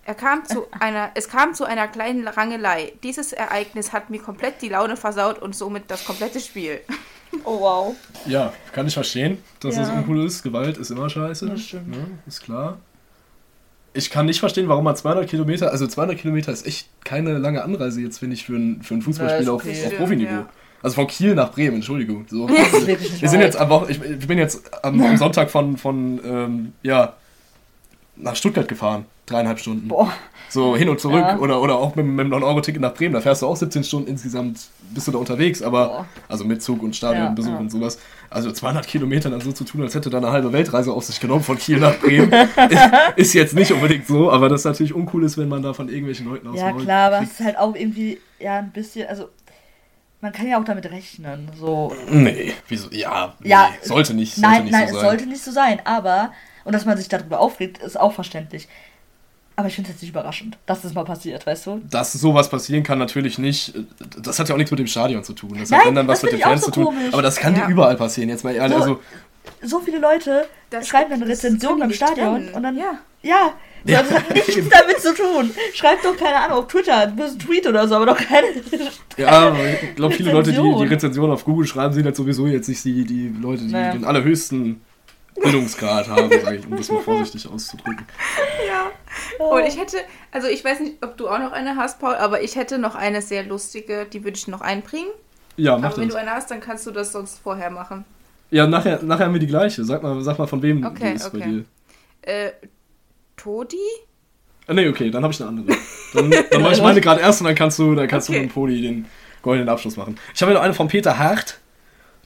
[0.05, 2.93] Er kam zu einer, es kam zu einer kleinen Rangelei.
[3.03, 6.81] Dieses Ereignis hat mir komplett die Laune versaut und somit das komplette Spiel.
[7.43, 7.95] Oh wow.
[8.25, 9.83] Ja, kann ich verstehen, dass ja.
[9.83, 10.41] das uncool ist.
[10.41, 11.47] Gewalt ist immer scheiße.
[11.47, 11.95] Das stimmt.
[11.95, 12.79] Ja, ne, ist klar.
[13.93, 17.63] Ich kann nicht verstehen, warum man 200 Kilometer, also 200 Kilometer ist echt keine lange
[17.63, 20.33] Anreise jetzt, finde ich, für ein, für ein Fußballspiel auf, auf Profiniveau.
[20.33, 20.49] Ja.
[20.81, 22.25] Also von Kiel nach Bremen, Entschuldigung.
[22.29, 22.47] So.
[22.49, 27.13] wir sind jetzt am ich, ich bin jetzt am, am Sonntag von, von ähm, ja,
[28.15, 29.05] nach Stuttgart gefahren.
[29.25, 29.87] Dreieinhalb Stunden.
[29.87, 30.11] Boah.
[30.49, 31.21] So hin und zurück.
[31.21, 31.37] Ja.
[31.37, 33.13] Oder, oder auch mit, mit einem 9-Euro-Ticket nach Bremen.
[33.13, 34.59] Da fährst du auch 17 Stunden insgesamt,
[34.91, 35.61] bist du da unterwegs.
[35.61, 36.05] Aber, Boah.
[36.27, 37.61] also mit Zug und Stadionbesuch ja, ja.
[37.61, 37.99] und sowas.
[38.31, 41.19] Also 200 Kilometer dann so zu tun, als hätte da eine halbe Weltreise auf sich
[41.19, 42.33] genommen von Kiel nach Bremen.
[43.15, 45.87] ist jetzt nicht unbedingt so, aber das ist natürlich uncool ist, wenn man da von
[45.87, 49.29] irgendwelchen Leuten aus Ja, klar, aber es ist halt auch irgendwie, ja, ein bisschen, also
[50.21, 51.49] man kann ja auch damit rechnen.
[51.57, 51.95] So.
[52.09, 52.89] Nee, wieso?
[52.91, 54.35] Ja, nee, ja sollte nicht.
[54.35, 55.81] Sollte nein, nicht nein, so es sollte nicht so sein.
[55.85, 56.33] Aber,
[56.65, 58.67] und dass man sich darüber aufregt, ist auch verständlich.
[59.55, 61.81] Aber ich finde es jetzt nicht überraschend, dass das mal passiert, weißt du?
[61.89, 63.73] Dass sowas passieren kann, natürlich nicht.
[64.21, 65.57] Das hat ja auch nichts mit dem Stadion zu tun.
[65.59, 66.85] Das Nein, hat dann was mit den Fans so zu tun.
[66.85, 67.13] Komisch.
[67.13, 67.65] Aber das kann ja.
[67.65, 68.29] dir überall passieren.
[68.29, 68.77] Jetzt mal ehrlich.
[68.77, 68.99] So, also,
[69.61, 72.53] so viele Leute das schreiben dann eine Rezension beim Stadion trennen.
[72.53, 72.77] und dann.
[72.77, 72.99] Ja.
[73.21, 73.53] Ja,
[73.85, 74.01] ja.
[74.01, 75.51] Das hat nichts damit zu tun.
[75.73, 78.47] Schreibt doch keine Ahnung auf Twitter, du bist ein Tweet oder so, aber doch keine.
[79.17, 82.69] Ja, ich glaube, viele Leute, die die Rezension auf Google schreiben, sind halt sowieso jetzt
[82.69, 83.91] nicht die, die Leute, die naja.
[83.91, 84.79] den allerhöchsten
[85.35, 88.05] Bildungsgrad haben, sage ich, um das mal vorsichtig auszudrücken.
[88.65, 88.91] Ja.
[89.45, 89.97] Und ich hätte,
[90.31, 92.95] also ich weiß nicht, ob du auch noch eine hast, Paul, aber ich hätte noch
[92.95, 95.09] eine sehr lustige, die würde ich noch einbringen.
[95.57, 95.97] Ja, mach Aber das.
[95.99, 98.05] wenn du eine hast, dann kannst du das sonst vorher machen.
[98.51, 99.83] Ja, nachher, nachher haben wir die gleiche.
[99.83, 101.39] Sag mal, sag mal von wem okay, die ist okay.
[101.39, 101.65] bei dir.
[102.21, 102.51] Äh,
[103.41, 103.77] Todi?
[104.67, 105.77] Ah, nee, okay, dann habe ich eine andere.
[106.13, 108.39] Dann, dann mache ich meine gerade erst und dann kannst du, dann kannst okay.
[108.39, 109.05] du mit dem Podi den
[109.41, 110.17] goldenen Abschluss machen.
[110.33, 111.59] Ich habe noch eine von Peter Hart.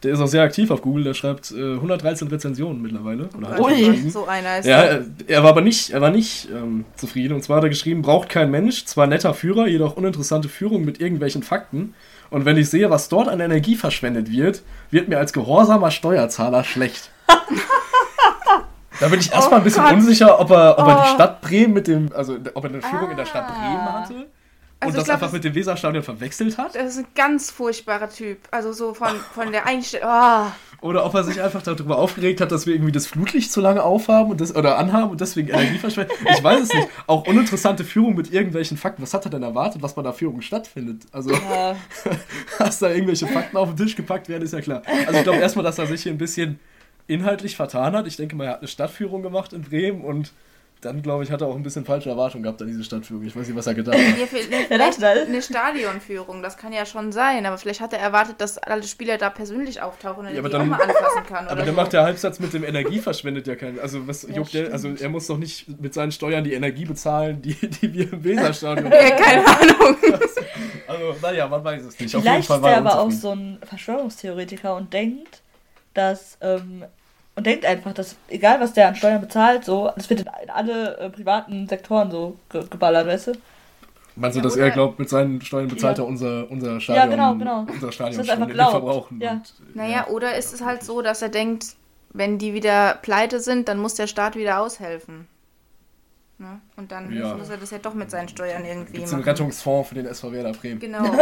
[0.03, 3.29] Der ist auch sehr aktiv auf Google, der schreibt äh, 113 Rezensionen mittlerweile.
[3.37, 6.83] Oder Ui, so einer ist ja, er, er war aber nicht, er war nicht ähm,
[6.97, 7.33] zufrieden.
[7.33, 10.99] Und zwar hat er geschrieben, braucht kein Mensch, zwar netter Führer, jedoch uninteressante Führung mit
[10.99, 11.93] irgendwelchen Fakten.
[12.29, 16.65] Und wenn ich sehe, was dort an Energie verschwendet wird, wird mir als gehorsamer Steuerzahler
[16.65, 17.09] schlecht.
[18.99, 19.93] Da bin ich erstmal oh ein bisschen Gott.
[19.93, 21.13] unsicher, ob er, ob er die oh.
[21.15, 23.11] Stadt Bremen mit dem, also ob er eine Führung ah.
[23.11, 23.53] in der Stadt ah.
[23.53, 24.27] Bremen hatte.
[24.83, 26.75] Also und das glaub, einfach mit dem Weserstadion verwechselt hat.
[26.75, 28.39] Das ist ein ganz furchtbarer Typ.
[28.51, 30.09] Also so von, von der Einstellung.
[30.09, 30.47] Oh.
[30.81, 33.81] Oder ob er sich einfach darüber aufgeregt hat, dass wir irgendwie das Flutlicht zu lange
[33.81, 36.11] aufhaben und das, oder anhaben und deswegen Energie verschwenden.
[36.29, 36.89] Ich weiß es nicht.
[37.07, 39.01] Auch uninteressante Führung mit irgendwelchen Fakten.
[39.01, 41.03] Was hat er denn erwartet, was bei der Führung stattfindet?
[41.13, 41.77] Also, ja.
[42.59, 44.81] dass da irgendwelche Fakten auf den Tisch gepackt werden, ist ja klar.
[45.07, 46.59] Also ich glaube erstmal, dass er sich hier ein bisschen
[47.07, 48.07] inhaltlich vertan hat.
[48.07, 50.31] Ich denke mal, er hat eine Stadtführung gemacht in Bremen und
[50.83, 53.25] dann glaube ich, hat er auch ein bisschen falsche Erwartungen gehabt an diese Stadtführung.
[53.25, 54.17] Ich weiß nicht, was er gedacht hat.
[54.17, 54.25] Ja,
[54.67, 58.83] vielleicht eine Stadionführung, das kann ja schon sein, aber vielleicht hat er erwartet, dass alle
[58.83, 61.47] Spieler da persönlich auftauchen und ja, er die dann, auch mal anfassen kann.
[61.47, 61.73] Aber dann so.
[61.73, 63.79] macht der Halbsatz mit dem Energie verschwendet ja keinen.
[63.79, 66.85] Also was ja, juckt der, also er muss doch nicht mit seinen Steuern die Energie
[66.85, 69.97] bezahlen, die, die wir im Weserstadion Ja, keine Ahnung.
[70.85, 72.11] Also, naja, man weiß es nicht.
[72.11, 75.42] Vielleicht Auf jeden Fall ist er aber auch so ein Verschwörungstheoretiker und denkt,
[75.93, 76.83] dass ähm,
[77.35, 80.97] und denkt einfach, dass egal was der an Steuern bezahlt, so, das wird in alle
[80.97, 83.31] äh, privaten Sektoren so ge geballert, weißt du?
[84.15, 86.03] Meinst du, ja, dass er glaubt, mit seinen Steuern bezahlt ja.
[86.03, 87.09] er unser, unser Stadion?
[87.09, 87.65] Ja, genau, genau.
[87.71, 88.71] Unser Stadion das ist einfach glaubt.
[88.71, 89.19] verbrauchen.
[89.19, 89.31] Ja.
[89.31, 91.75] Und, naja, oder ist es halt so, dass er denkt,
[92.11, 95.27] wenn die wieder pleite sind, dann muss der Staat wieder aushelfen.
[96.37, 96.61] Ne?
[96.75, 97.33] Und dann ja.
[97.33, 99.21] muss er das ja doch mit seinen Steuern irgendwie Gibt's machen.
[99.21, 100.79] einen Rettungsfonds für den SV Werder Bremen.
[100.79, 101.03] Genau.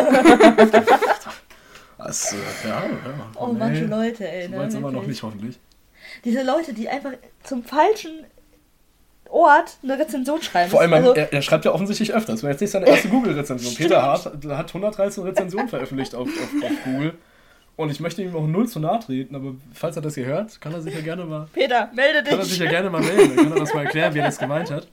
[2.05, 2.83] äh, ja, ja.
[3.35, 4.47] Oh, oh manche Leute, ey.
[4.49, 5.59] So weit immer noch nicht, hoffentlich.
[6.25, 7.11] Diese Leute, die einfach
[7.43, 8.25] zum falschen
[9.29, 10.69] Ort eine Rezension schreiben.
[10.69, 12.35] Vor allem, also, er, er, schreibt ja offensichtlich öfters.
[12.35, 13.75] Das war jetzt nicht seine erste Google-Rezension.
[13.75, 17.13] Peter Hart hat 113 Rezensionen veröffentlicht auf, auf, auf, Google.
[17.77, 20.59] Und ich möchte ihm auch null zu nahe treten, aber falls er das hier hört,
[20.59, 21.47] kann er sich ja gerne mal.
[21.53, 22.31] Peter, melde dich!
[22.31, 24.25] Kann er sich ja gerne mal melden, dann kann er das mal erklären, wie er
[24.25, 24.87] das gemeint hat.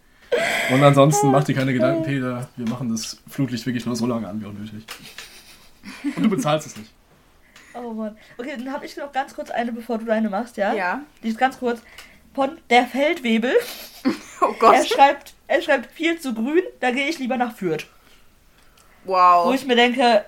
[0.70, 2.48] Und ansonsten mach dir keine Gedanken, Peter.
[2.56, 4.84] Wir machen das Flutlicht wirklich nur so lange an, wie auch nötig.
[6.16, 6.90] Und du bezahlst es nicht.
[7.74, 8.16] Oh Mann.
[8.36, 10.72] Okay, dann habe ich noch ganz kurz eine, bevor du deine machst, ja?
[10.74, 11.02] Ja.
[11.22, 11.80] Die ist ganz kurz.
[12.34, 13.52] Von der Feldwebel.
[14.40, 14.76] Oh Gott.
[14.76, 17.86] Er schreibt, er schreibt viel zu grün, da gehe ich lieber nach Fürth.
[19.02, 19.48] Wow.
[19.48, 20.24] Wo ich mir denke.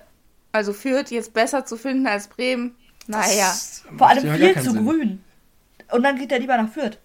[0.51, 2.75] Also Fürth jetzt besser zu finden als Bremen.
[3.07, 3.53] Naja.
[3.97, 4.85] Vor allem viel zu Sinn.
[4.85, 5.23] grün.
[5.91, 6.97] Und dann geht er lieber nach Fürth.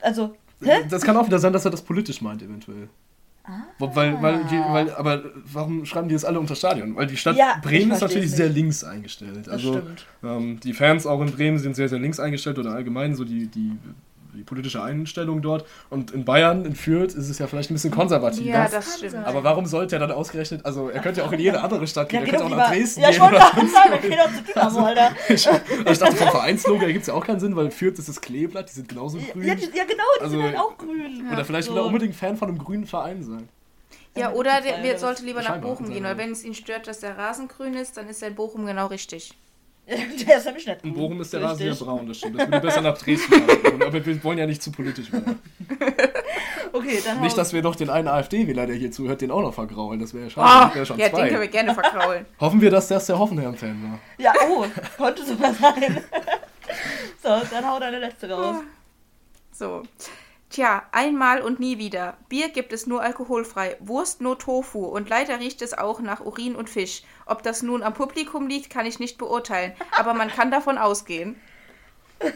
[0.00, 0.36] Also.
[0.64, 0.84] Hä?
[0.88, 2.88] Das kann auch wieder sein, dass er das politisch meint, eventuell.
[3.44, 3.62] Ah.
[3.78, 5.22] Weil, weil, die, weil, aber
[5.52, 6.94] warum schreiben die das alle unter Stadion?
[6.94, 9.46] Weil die Stadt ja, Bremen ist natürlich sehr links eingestellt.
[9.46, 9.82] Das also
[10.22, 13.48] ähm, die Fans auch in Bremen sind sehr, sehr links eingestellt oder allgemein so die,
[13.48, 13.76] die
[14.32, 15.66] die politische Einstellung dort.
[15.90, 18.46] Und in Bayern, in Fürth, ist es ja vielleicht ein bisschen konservativer.
[18.46, 19.26] Ja, das stimmt.
[19.26, 22.08] Aber warum sollte er dann ausgerechnet, also er könnte ja auch in jede andere Stadt
[22.08, 23.20] gehen, ja, er könnte auch nach Dresden ja, gehen.
[23.20, 25.10] Ja, schon sagen, er geht auch zu Dynamo, Alter.
[25.28, 25.48] Ich,
[25.90, 28.68] ich dachte, vom Vereinslogo ergibt es ja auch keinen Sinn, weil Fürth ist das Kleeblatt,
[28.68, 29.44] die sind genauso grün.
[29.44, 31.28] Ja, ja genau, die also, sind halt auch grün.
[31.32, 31.74] Oder vielleicht so.
[31.74, 33.48] will er unbedingt Fan von einem grünen Verein sein.
[34.14, 37.16] Ja, oder der, sollte lieber nach Bochum gehen, weil wenn es ihn stört, dass der
[37.16, 39.34] Rasen grün ist, dann ist er in Bochum genau richtig.
[40.26, 40.84] Der ist nämlich nicht.
[40.84, 42.38] In Bochum ist der Rasen ja braun, das stimmt.
[42.38, 43.82] Das würde besser nach Dresden fahren.
[43.86, 45.40] Aber wir wollen ja nicht zu politisch werden.
[46.72, 49.54] okay, dann Nicht, dass wir doch den einen AfD-Wähler, der hier zuhört, den auch noch
[49.54, 49.98] vergraulen.
[49.98, 50.70] Das wäre ja schade.
[50.70, 51.22] Oh, wär schon ja, zwei.
[51.22, 52.26] den können wir gerne vergraulen.
[52.40, 53.98] Hoffen wir, dass das der Hoffenheim-Fan war.
[54.18, 54.64] Ja, oh,
[54.96, 56.00] konnte sogar sein.
[57.22, 58.62] so, dann hau deine letzte raus.
[59.52, 59.82] So.
[60.52, 62.18] Tja, einmal und nie wieder.
[62.28, 66.56] Bier gibt es nur alkoholfrei, Wurst nur Tofu und leider riecht es auch nach Urin
[66.56, 67.04] und Fisch.
[67.24, 71.36] Ob das nun am Publikum liegt, kann ich nicht beurteilen, aber man kann davon ausgehen.
[72.18, 72.34] Das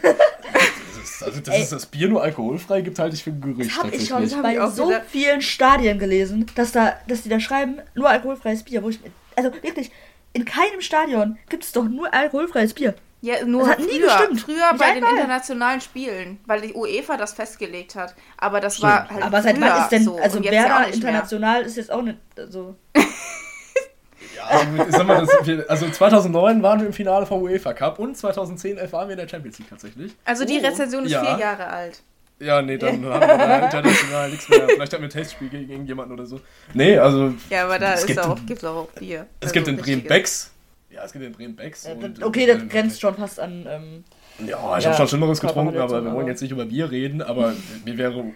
[1.03, 3.69] ist, also, dass es das Bier nur alkoholfrei gibt, halte ich für ein Gerücht.
[3.69, 5.01] Das habe ich schon bei so wieder.
[5.01, 8.81] vielen Stadien gelesen, dass, da, dass die da schreiben, nur alkoholfreies Bier.
[8.81, 8.99] Wo ich,
[9.35, 9.91] also wirklich,
[10.33, 12.95] in keinem Stadion gibt es doch nur alkoholfreies Bier.
[13.21, 14.41] Ja, nur das hat früher, nie gestimmt.
[14.41, 18.15] Früher bei den internationalen Spielen, weil die UEFA das festgelegt hat.
[18.37, 18.93] Aber das Stimmt.
[18.93, 19.23] war halt.
[19.23, 20.03] Aber seit wann ist denn.
[20.03, 20.17] So.
[20.17, 21.67] Also Werder international mehr.
[21.67, 22.75] ist jetzt auch nicht so.
[22.95, 28.77] ja, sag mal, das, also 2009 waren wir im Finale vom UEFA Cup und 2010
[28.91, 30.15] waren wir in der Champions League tatsächlich.
[30.23, 30.65] Also die oh.
[30.65, 31.25] Rezension ist ja.
[31.25, 32.01] vier Jahre alt.
[32.39, 34.67] Ja, nee, dann haben wir da international nichts mehr.
[34.67, 36.39] Vielleicht haben wir ein Testspiel gegen irgendjemanden oder so.
[36.73, 37.33] Nee, also.
[37.49, 39.25] Ja, aber da auch, gibt es auch Bier.
[39.39, 40.51] Es also gibt in Bremen Becks,
[40.97, 41.85] ja, es gibt den Bremen Becks.
[41.85, 43.65] Äh, und, okay, das grenzt schon fast an.
[43.69, 44.03] Ähm,
[44.39, 47.21] ja, ich ja, habe schon Schlimmeres getrunken, aber wir wollen jetzt nicht über Bier reden.
[47.21, 47.53] Aber
[47.85, 48.33] mir wäre.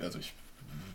[0.00, 0.34] Also, ich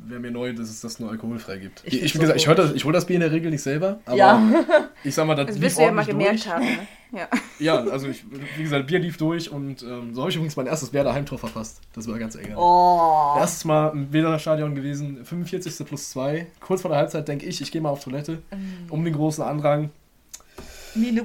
[0.10, 1.84] wäre mir neu, dass es das nur alkoholfrei gibt.
[1.86, 4.00] Ich, ich wie gesagt, ich, das, ich hole das Bier in der Regel nicht selber,
[4.06, 4.66] aber ja.
[5.04, 6.54] ich sag mal, das, das wirst du ja mal gemerkt durch.
[6.54, 6.66] haben.
[6.66, 6.88] Ne?
[7.12, 7.28] Ja.
[7.60, 8.24] ja, also ich,
[8.58, 11.38] wie gesagt, Bier lief durch und ähm, so habe ich übrigens mein erstes Werder Heimtor
[11.38, 11.82] verpasst.
[11.94, 12.54] Das war ganz eng.
[12.56, 13.36] Oh.
[13.38, 15.86] Erstes Mal im Werder Stadion gewesen, 45.
[15.86, 16.48] plus 2.
[16.60, 18.92] Kurz vor der Halbzeit denke ich, ich gehe mal auf Toilette, mm.
[18.92, 19.90] um den großen Andrang.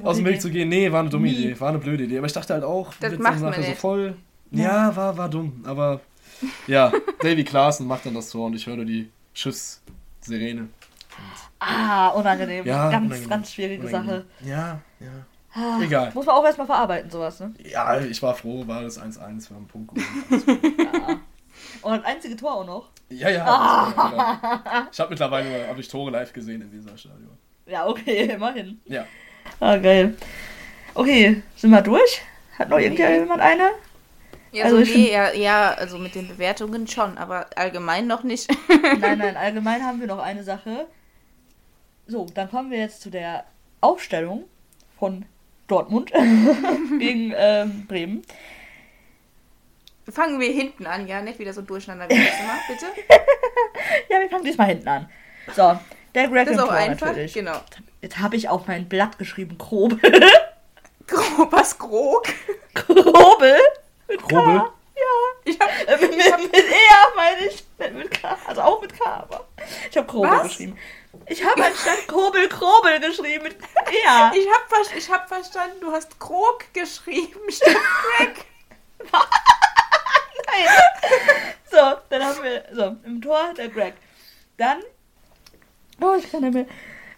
[0.03, 0.69] Aus dem Weg zu gehen.
[0.69, 1.33] Nee, war eine dumme Nie.
[1.33, 2.17] Idee, war eine blöde Idee.
[2.17, 4.15] Aber ich dachte halt auch, das macht man so voll.
[4.51, 5.63] Ja, war, war dumm.
[5.65, 6.01] Aber
[6.67, 10.67] ja, Davy Klaassen macht dann das Tor und ich höre die Schuss-Sirene.
[11.59, 12.65] Ah, unangenehm.
[12.65, 13.29] Ja, ganz, unangenehm.
[13.29, 14.23] ganz schwierige unangenehm.
[14.39, 14.49] Sache.
[14.49, 15.07] Ja, ja.
[15.55, 16.11] Ah, Egal.
[16.13, 17.53] Muss man auch erstmal verarbeiten, sowas, ne?
[17.63, 21.19] Ja, ich war froh, war das 1-1, wir haben einen Punkt ja.
[21.83, 22.89] Und das einzige Tor auch noch?
[23.09, 23.45] Ja, ja.
[23.45, 24.87] Ah.
[24.91, 27.37] Ich habe mittlerweile hab ich Tore live gesehen in dieser Stadion.
[27.67, 28.81] Ja, okay, immerhin.
[28.85, 29.05] Ja.
[29.59, 30.15] Ah, geil.
[30.93, 32.21] Okay, sind wir durch?
[32.57, 33.71] Hat noch irgendjemand eine?
[34.51, 38.47] Ja, also nee, ja, ja, also mit den Bewertungen schon, aber allgemein noch nicht.
[38.99, 40.87] nein, nein, allgemein haben wir noch eine Sache.
[42.05, 43.45] So, dann kommen wir jetzt zu der
[43.81, 44.43] Aufstellung
[44.99, 45.25] von
[45.67, 46.11] Dortmund
[46.99, 48.21] gegen ähm, Bremen.
[50.07, 51.21] fangen wir hinten an, ja?
[51.21, 52.85] Nicht wieder so durcheinander wie letztes Mal, bitte.
[54.09, 55.09] ja, wir fangen diesmal hinten an.
[55.55, 55.79] So,
[56.13, 57.33] der Greg das ist auch Tor einfach, natürlich.
[57.33, 57.59] genau.
[58.03, 59.95] Jetzt habe ich auf mein Blatt geschrieben, Grobe.
[61.07, 62.27] Gro was, Grog?
[62.73, 63.55] Grobe?
[64.09, 64.59] Mit Grobe?
[64.59, 64.73] K.
[64.97, 65.03] Ja.
[65.45, 66.75] Ich hab, äh, mit, ich hab, mit E
[67.15, 67.63] meine ich.
[67.79, 68.37] Mit K.
[68.45, 69.47] Also auch mit K, aber.
[69.89, 70.49] Ich habe Grobe was?
[70.49, 70.77] geschrieben.
[71.27, 73.55] Ich habe anstatt Kobel Krobel geschrieben mit
[74.03, 74.33] Ja.
[74.35, 77.77] Ich habe ich hab verstanden, du hast Krog geschrieben statt
[78.17, 78.45] Greg.
[79.13, 80.67] Nein.
[81.71, 81.77] So,
[82.09, 83.93] dann haben wir so im Tor der Greg.
[84.57, 84.83] Dann
[86.01, 86.65] Oh, ich kann nicht mehr.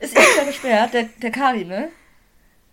[0.05, 1.89] Ist echt sehr gesperrt, der, der Karim, ne?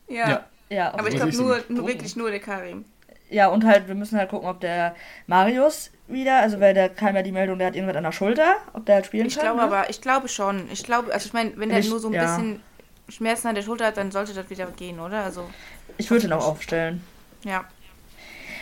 [0.09, 0.28] Ja.
[0.28, 2.85] Ja, ja aber ich glaube nur, nur, wirklich nur der Karim.
[3.30, 4.95] Ja, und halt, wir müssen halt gucken, ob der
[5.26, 8.57] Marius wieder, also weil der kam ja die Meldung, der hat irgendwas an der Schulter,
[8.74, 9.47] ob der halt spielen ich kann.
[9.47, 9.76] Ich glaube ne?
[9.76, 10.70] aber, ich glaube schon.
[10.70, 12.22] Ich glaube, also ich meine, wenn der nur so ein ja.
[12.22, 12.62] bisschen
[13.09, 15.24] Schmerzen an der Schulter hat, dann sollte das wieder gehen, oder?
[15.24, 15.49] Also.
[15.97, 17.03] Ich würde ihn auch aufstellen.
[17.45, 17.64] Ja.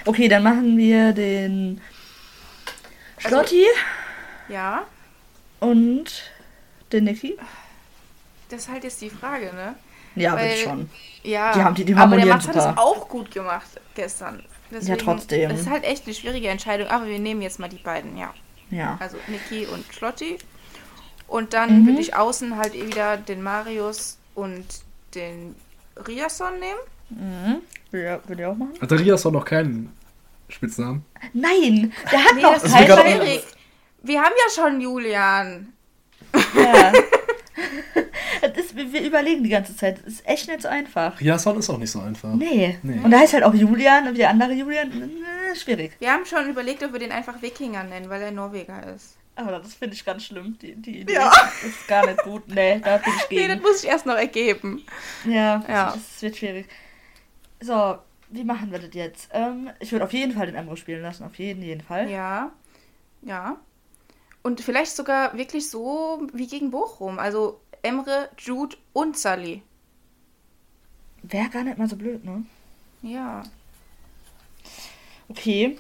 [0.07, 1.81] Okay, dann machen wir den
[3.19, 3.65] Schlotti.
[3.67, 4.87] Also, ja.
[5.59, 6.31] Und
[6.93, 7.37] den Niki?
[8.51, 9.77] Das ist halt jetzt die Frage, ne?
[10.17, 10.91] Ja, Weil, schon.
[11.23, 14.43] Ja, die haben die, die aber der Max hat es auch gut gemacht gestern.
[14.71, 15.51] Deswegen, ja, trotzdem.
[15.51, 18.33] Das ist halt echt eine schwierige Entscheidung, aber wir nehmen jetzt mal die beiden, ja.
[18.71, 18.97] Ja.
[19.01, 20.39] Also Niki und Schlotti.
[21.27, 21.87] Und dann mhm.
[21.87, 24.65] würde ich außen halt eh wieder den Marius und
[25.15, 25.55] den
[26.07, 26.81] Riason nehmen.
[27.11, 27.97] Mhm.
[27.99, 28.73] Ja, würde ich auch machen.
[28.81, 29.93] Hat der Riason noch keinen
[30.49, 31.05] Spitznamen?
[31.33, 33.41] Nein, der hat nee, noch keinen.
[34.03, 35.73] Wir haben ja schon Julian.
[36.55, 36.93] Ja.
[38.57, 39.99] ist, wir überlegen die ganze Zeit.
[39.99, 41.21] Das ist echt nicht so einfach.
[41.21, 42.33] Riason ist auch nicht so einfach.
[42.35, 42.79] Nee.
[42.83, 43.01] nee.
[43.03, 44.91] Und da heißt halt auch Julian und der andere Julian.
[44.91, 45.93] Äh, schwierig.
[45.99, 49.17] Wir haben schon überlegt, ob wir den einfach Wikinger nennen, weil er Norweger ist.
[49.37, 50.59] Aber das finde ich ganz schlimm.
[50.61, 51.33] Die, die Idee ja.
[51.65, 52.49] ist gar nicht gut.
[52.49, 53.43] Nee, da bin ich gegen.
[53.43, 54.85] Nee, das muss ich erst noch ergeben.
[55.25, 55.93] Ja, ja.
[55.95, 56.67] Das wird schwierig.
[57.61, 57.99] So,
[58.31, 59.31] wie machen wir das jetzt?
[59.33, 61.25] Ähm, ich würde auf jeden Fall den Emro spielen lassen.
[61.25, 62.11] Auf jeden, jeden Fall.
[62.11, 62.53] Ja.
[63.23, 63.57] Ja.
[64.43, 67.19] Und vielleicht sogar wirklich so wie gegen Bochum.
[67.19, 69.63] Also Emre, Jude und Sally.
[71.23, 72.45] Wäre gar nicht mal so blöd, ne?
[73.03, 73.43] Ja.
[75.29, 75.77] Okay.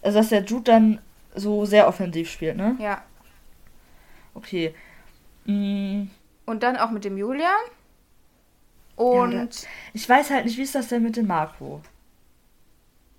[0.00, 1.00] Also, dass der Jude dann
[1.34, 2.76] so sehr offensiv spielt, ne?
[2.78, 3.02] Ja.
[4.34, 4.74] Okay.
[5.44, 6.04] Mm.
[6.46, 7.52] Und dann auch mit dem Julian.
[8.96, 9.62] Und.
[9.62, 11.80] Ja, ich weiß halt nicht, wie ist das denn mit dem Marco?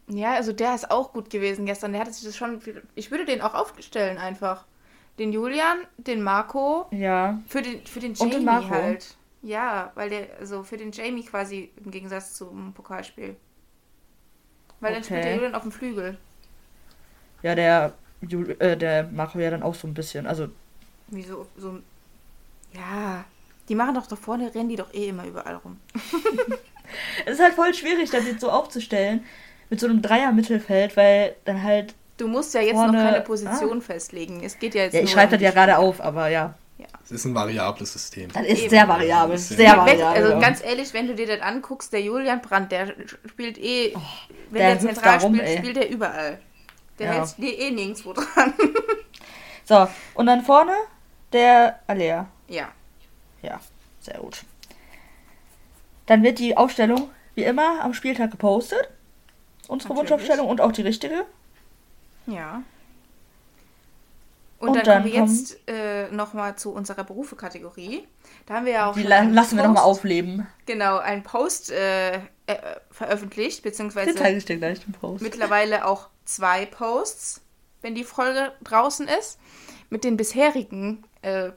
[0.07, 1.93] Ja, also der ist auch gut gewesen gestern.
[1.93, 2.61] Der hatte sich das schon.
[2.95, 4.65] Ich würde den auch aufstellen einfach.
[5.19, 6.87] Den Julian, den Marco.
[6.91, 7.39] Ja.
[7.47, 9.15] Für den, für den Jamie den halt.
[9.41, 13.35] Ja, weil der, also für den Jamie quasi im Gegensatz zum Pokalspiel.
[14.79, 14.93] Weil okay.
[14.93, 16.17] dann spielt der Julian auf dem Flügel.
[17.41, 17.93] Ja, der,
[18.59, 20.25] äh, der Marco ja dann auch so ein bisschen.
[20.25, 20.47] Also.
[21.07, 21.47] Wieso?
[21.57, 21.79] So.
[22.73, 23.25] Ja.
[23.69, 25.79] Die machen doch da vorne, rennen die doch eh immer überall rum.
[27.25, 29.23] es ist halt voll schwierig, das jetzt so aufzustellen
[29.73, 31.95] mit so einem Dreier-Mittelfeld, weil dann halt.
[32.17, 33.81] Du musst ja jetzt vorne, noch keine Position ah.
[33.81, 34.43] festlegen.
[34.43, 34.93] Es geht ja jetzt.
[34.93, 36.53] Ja, ich schreibe das ja gerade auf, aber ja.
[37.03, 38.31] Es ist ein variables System.
[38.31, 38.69] Das ist Eben.
[38.69, 39.37] sehr variabel.
[39.37, 40.23] Sehr variabel.
[40.23, 42.93] Also ganz ehrlich, wenn du dir das anguckst, der Julian Brandt, der
[43.25, 44.01] spielt eh, oh,
[44.51, 45.57] wenn der, der zentral rum, spielt, ey.
[45.57, 46.39] spielt er überall.
[46.99, 47.13] Der ja.
[47.13, 48.53] hält dir eh nirgendwo dran.
[49.65, 50.73] so, und dann vorne
[51.33, 52.27] der Alea.
[52.47, 52.69] Ja.
[53.41, 53.59] Ja,
[53.99, 54.43] sehr gut.
[56.05, 58.87] Dann wird die Aufstellung wie immer am Spieltag gepostet
[59.67, 60.11] unsere Natürlich.
[60.11, 61.25] Wunschaufstellung und auch die richtige.
[62.27, 62.63] Ja.
[64.59, 68.07] Und, und dann, dann, kommen wir jetzt äh, nochmal zu unserer Berufe-Kategorie.
[68.45, 68.93] Da haben wir ja auch.
[68.93, 70.47] Die la lassen wir nochmal aufleben.
[70.65, 72.19] Genau, einen Post äh, äh,
[72.89, 74.13] veröffentlicht, beziehungsweise.
[74.13, 75.21] Den ich dir gleich den Post.
[75.21, 77.41] Mittlerweile auch zwei Posts,
[77.81, 79.37] wenn die Folge draußen ist,
[79.89, 81.51] mit den bisherigen äh,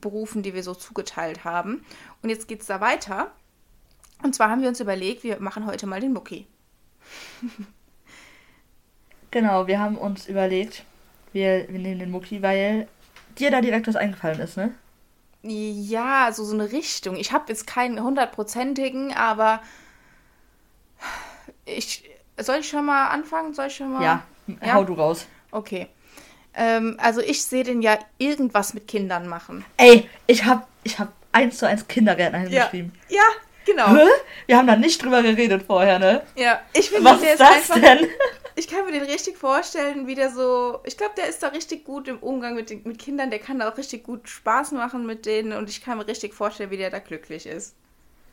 [0.00, 1.84] Berufen, die wir so zugeteilt haben.
[2.22, 3.32] Und jetzt geht es da weiter.
[4.22, 6.46] Und zwar haben wir uns überlegt, wir machen heute mal den Mucki.
[9.30, 10.84] genau, wir haben uns überlegt,
[11.32, 12.88] wir, wir nehmen den Mucki, weil
[13.38, 14.74] dir da direkt was eingefallen ist, ne?
[15.42, 17.16] Ja, also so eine Richtung.
[17.16, 19.60] Ich habe jetzt keinen hundertprozentigen, aber
[21.66, 22.08] ich
[22.38, 23.54] soll ich schon mal anfangen?
[23.54, 24.02] Soll ich schon mal?
[24.02, 24.74] Ja, ja?
[24.74, 25.26] hau du raus.
[25.50, 25.88] Okay.
[26.54, 29.64] Ähm, also ich sehe den ja irgendwas mit Kindern machen.
[29.76, 32.92] Ey, ich habe ich hab eins zu eins Kindergärtner hingeschrieben.
[33.08, 33.22] Ja, ja,
[33.64, 33.88] Genau.
[33.88, 34.06] Hä?
[34.46, 36.22] Wir haben da nicht drüber geredet vorher, ne?
[36.36, 38.08] Ja, ich finde, Was ist das einfach, denn?
[38.56, 40.78] Ich kann mir den richtig vorstellen, wie der so.
[40.84, 43.30] Ich glaube, der ist da richtig gut im Umgang mit, den, mit Kindern.
[43.30, 45.54] Der kann da auch richtig gut Spaß machen mit denen.
[45.54, 47.74] Und ich kann mir richtig vorstellen, wie der da glücklich ist.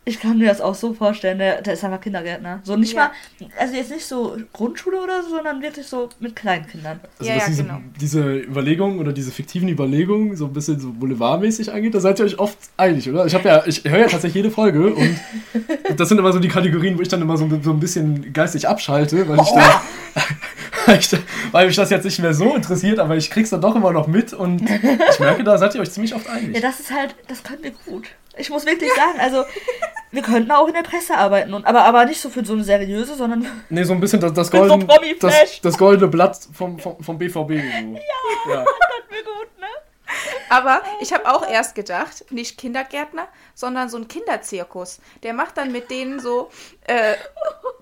[0.03, 2.59] Ich kann mir das auch so vorstellen, der, der ist einfach Kindergärtner.
[2.63, 3.11] So nicht ja.
[3.39, 6.99] mal, also jetzt nicht so Grundschule oder so, sondern wirklich so mit Kleinkindern.
[7.19, 7.81] Also ja, was ja, diese, genau.
[7.99, 12.25] diese Überlegungen oder diese fiktiven Überlegungen so ein bisschen so boulevardmäßig angeht, da seid ihr
[12.25, 13.27] euch oft einig, oder?
[13.27, 15.19] Ich habe ja, ich höre ja tatsächlich jede Folge und
[15.97, 18.67] das sind immer so die Kategorien, wo ich dann immer so, so ein bisschen geistig
[18.67, 19.83] abschalte, weil ich da,
[20.87, 21.17] weil ich da,
[21.51, 24.07] weil mich das jetzt nicht mehr so interessiert, aber ich krieg's dann doch immer noch
[24.07, 26.55] mit und ich merke, da seid ihr euch ziemlich oft einig.
[26.55, 28.07] Ja, das ist halt, das können wir gut.
[28.37, 29.43] Ich muss wirklich sagen, also
[30.11, 32.63] wir könnten auch in der Presse arbeiten, und, aber, aber nicht so für so eine
[32.63, 33.45] seriöse, sondern.
[33.69, 37.17] Nee, so ein bisschen das, das, golden, so das, das, goldene Blatt vom, vom, vom
[37.17, 37.33] BVB.
[37.35, 37.47] So.
[37.47, 37.59] Ja,
[38.49, 38.65] ja.
[38.65, 39.67] das wir gut, ne?
[40.49, 44.99] Aber ich habe auch erst gedacht, nicht Kindergärtner, sondern so ein Kinderzirkus.
[45.23, 46.49] Der macht dann mit denen so,
[46.83, 47.15] äh,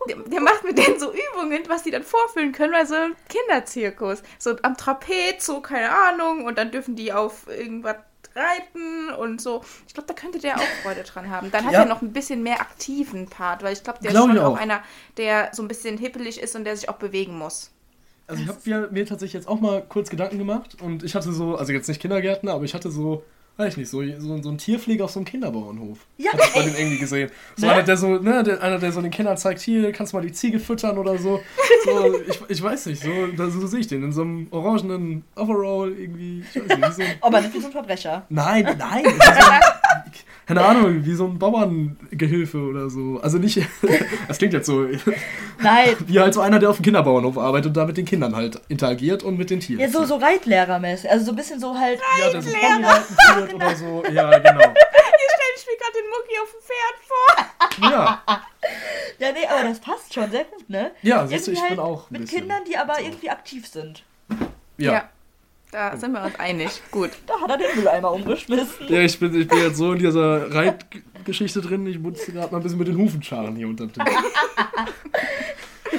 [0.07, 3.15] der, der, macht mit denen so Übungen, was die dann vorführen können, weil so ein
[3.27, 4.21] Kinderzirkus.
[4.37, 7.95] So am Trapez, so keine Ahnung, und dann dürfen die auf irgendwas
[8.35, 9.63] reiten und so.
[9.87, 11.51] Ich glaube, da könnte der auch Freude dran haben.
[11.51, 11.81] Dann hat ja.
[11.81, 14.53] er noch ein bisschen mehr aktiven Part, weil ich glaube, der glaub ist schon auch.
[14.53, 14.83] auch einer,
[15.17, 17.71] der so ein bisschen hippelig ist und der sich auch bewegen muss.
[18.29, 21.33] Also ich habe mir, mir tatsächlich jetzt auch mal kurz Gedanken gemacht und ich hatte
[21.33, 23.23] so, also jetzt nicht Kindergärtner, aber ich hatte so
[23.59, 25.99] weiß ich nicht, so, so, so ein Tierpfleger auf so einem Kinderbauernhof.
[26.17, 26.31] Ja.
[26.31, 27.29] Hab ich bei dem irgendwie gesehen.
[27.57, 27.73] So ne?
[27.73, 30.21] einer, der so, ne, der, einer, der so den Kindern zeigt, hier, kannst du mal
[30.23, 31.41] die Ziege füttern oder so.
[31.83, 35.25] so ich, ich weiß nicht, so, da, so sehe ich den in so einem orangenen
[35.35, 36.45] Overall irgendwie.
[36.53, 38.25] Ich weiß nicht, so ein, Aber nicht wie so ein Verbrecher.
[38.29, 39.03] Nein, nein.
[39.19, 43.19] So keine Ahnung, wie so ein Bauerngehilfe oder so.
[43.21, 43.61] Also nicht,
[44.27, 44.83] das klingt jetzt so.
[45.61, 45.95] Nein.
[46.07, 48.59] Wie halt so einer, der auf dem Kinderbauernhof arbeitet und da mit den Kindern halt
[48.67, 49.79] interagiert und mit den Tieren.
[49.79, 51.07] Ja, so, so Reitlehrermäßig.
[51.07, 51.99] Also so ein bisschen so halt.
[52.19, 52.49] Ja, der so
[53.49, 54.13] Ponyreiten führt oder so.
[54.13, 54.59] Ja, genau.
[55.19, 57.91] Hier stelle ich mir gerade den Mucki auf dem Pferd vor.
[57.91, 58.23] Ja.
[59.19, 60.91] Ja, nee, aber das passt schon sehr gut, ne?
[61.01, 62.09] Ja, siehst du, ich halt bin auch.
[62.09, 62.39] Mit bisschen.
[62.39, 63.01] Kindern, die aber so.
[63.01, 64.03] irgendwie aktiv sind.
[64.77, 64.93] ja.
[64.93, 65.09] ja.
[65.71, 66.81] Da sind wir uns einig.
[66.89, 67.11] Gut.
[67.27, 68.87] Da hat er den Mülleimer umgeschmissen.
[68.87, 71.85] Ja, ich bin, ich bin jetzt so in dieser Reitgeschichte drin.
[71.85, 74.15] Ich musste gerade mal ein bisschen mit den Hufen scharen hier unter dem Tisch.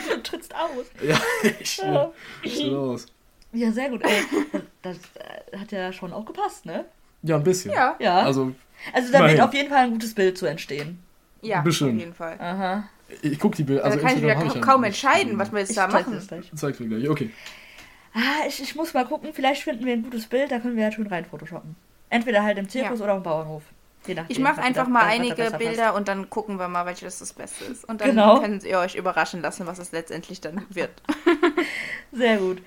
[0.09, 0.87] du trittst aus.
[1.03, 1.21] Ja,
[1.61, 2.11] ich ja.
[2.43, 3.07] tritt aus.
[3.53, 4.03] Ja, sehr gut.
[4.03, 4.25] Ey,
[4.83, 4.97] das,
[5.51, 6.85] das hat ja schon auch gepasst, ne?
[7.23, 7.73] Ja, ein bisschen.
[7.73, 7.97] Ja.
[7.99, 8.21] ja.
[8.21, 8.55] Also,
[8.93, 11.03] also da wird auf jeden Fall ein gutes Bild zu entstehen.
[11.43, 11.95] Ja, Bestimmt.
[11.95, 12.37] auf jeden Fall.
[12.39, 12.85] Aha.
[13.23, 13.85] Ich guck die Bilder.
[13.85, 16.21] Also, also kann ich wieder kaum entscheiden, was wir jetzt ich da machen.
[16.55, 17.09] Zeig mir gleich.
[17.09, 17.31] Okay.
[18.15, 20.85] Ah, ich, ich muss mal gucken, vielleicht finden wir ein gutes Bild, da können wir
[20.85, 21.77] ja schön rein photoshoppen.
[22.09, 23.05] Entweder halt im Zirkus ja.
[23.05, 23.63] oder am Bauernhof.
[24.07, 25.97] Nachdem, ich mache einfach mal einige Bilder passt.
[25.97, 27.85] und dann gucken wir mal, welches das Beste ist.
[27.85, 28.41] Und dann genau.
[28.41, 30.91] könnt ihr euch überraschen lassen, was es letztendlich dann wird.
[32.13, 32.63] Sehr gut.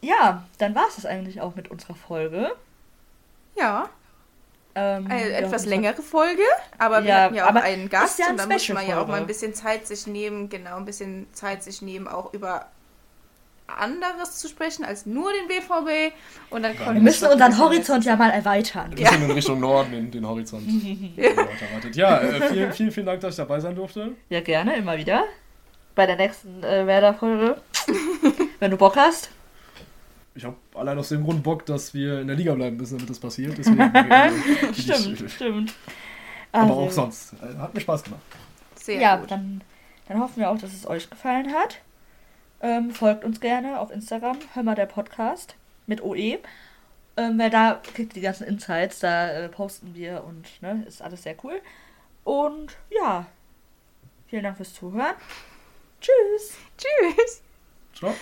[0.00, 2.52] Ja, dann war es das eigentlich auch mit unserer Folge.
[3.56, 3.88] Ja.
[4.74, 6.42] Ähm, Eine etwas längere Folge,
[6.78, 9.02] aber wir ja, hatten ja auch einen Gast ja ein und da muss man ja
[9.02, 12.66] auch mal ein bisschen Zeit sich nehmen, genau, ein bisschen Zeit sich nehmen, auch über
[13.66, 16.14] anderes zu sprechen als nur den BVB.
[16.50, 18.90] Und dann ja, wir müssen unseren Horizont ja mal erweitern.
[18.90, 19.26] Ein bisschen ja.
[19.26, 20.64] in Richtung Norden, in den Horizont.
[21.94, 24.12] ja, äh, vielen, vielen, vielen Dank, dass ich dabei sein durfte.
[24.28, 25.24] Ja, gerne, immer wieder.
[25.94, 27.60] Bei der nächsten äh, Werder-Folge.
[28.60, 29.30] Wenn du Bock hast.
[30.34, 33.10] Ich habe allein aus dem Grund Bock, dass wir in der Liga bleiben müssen, damit
[33.10, 33.56] das passiert.
[33.58, 34.30] Deswegen, äh,
[34.74, 35.74] stimmt, stimmt.
[36.52, 37.34] Aber also, auch sonst.
[37.34, 38.22] Äh, hat mir Spaß gemacht.
[38.76, 39.30] Sehr ja, gut.
[39.30, 39.62] Dann,
[40.08, 41.80] dann hoffen wir auch, dass es euch gefallen hat.
[42.60, 45.56] Ähm, folgt uns gerne auf Instagram, hör mal der Podcast
[45.86, 46.38] mit OE.
[47.16, 51.02] Ähm, weil da kriegt ihr die ganzen Insights, da äh, posten wir und ne, ist
[51.02, 51.60] alles sehr cool.
[52.24, 53.26] Und ja,
[54.28, 55.14] vielen Dank fürs Zuhören.
[56.00, 56.56] Tschüss.
[56.78, 57.42] Tschüss.
[57.94, 58.14] Ciao.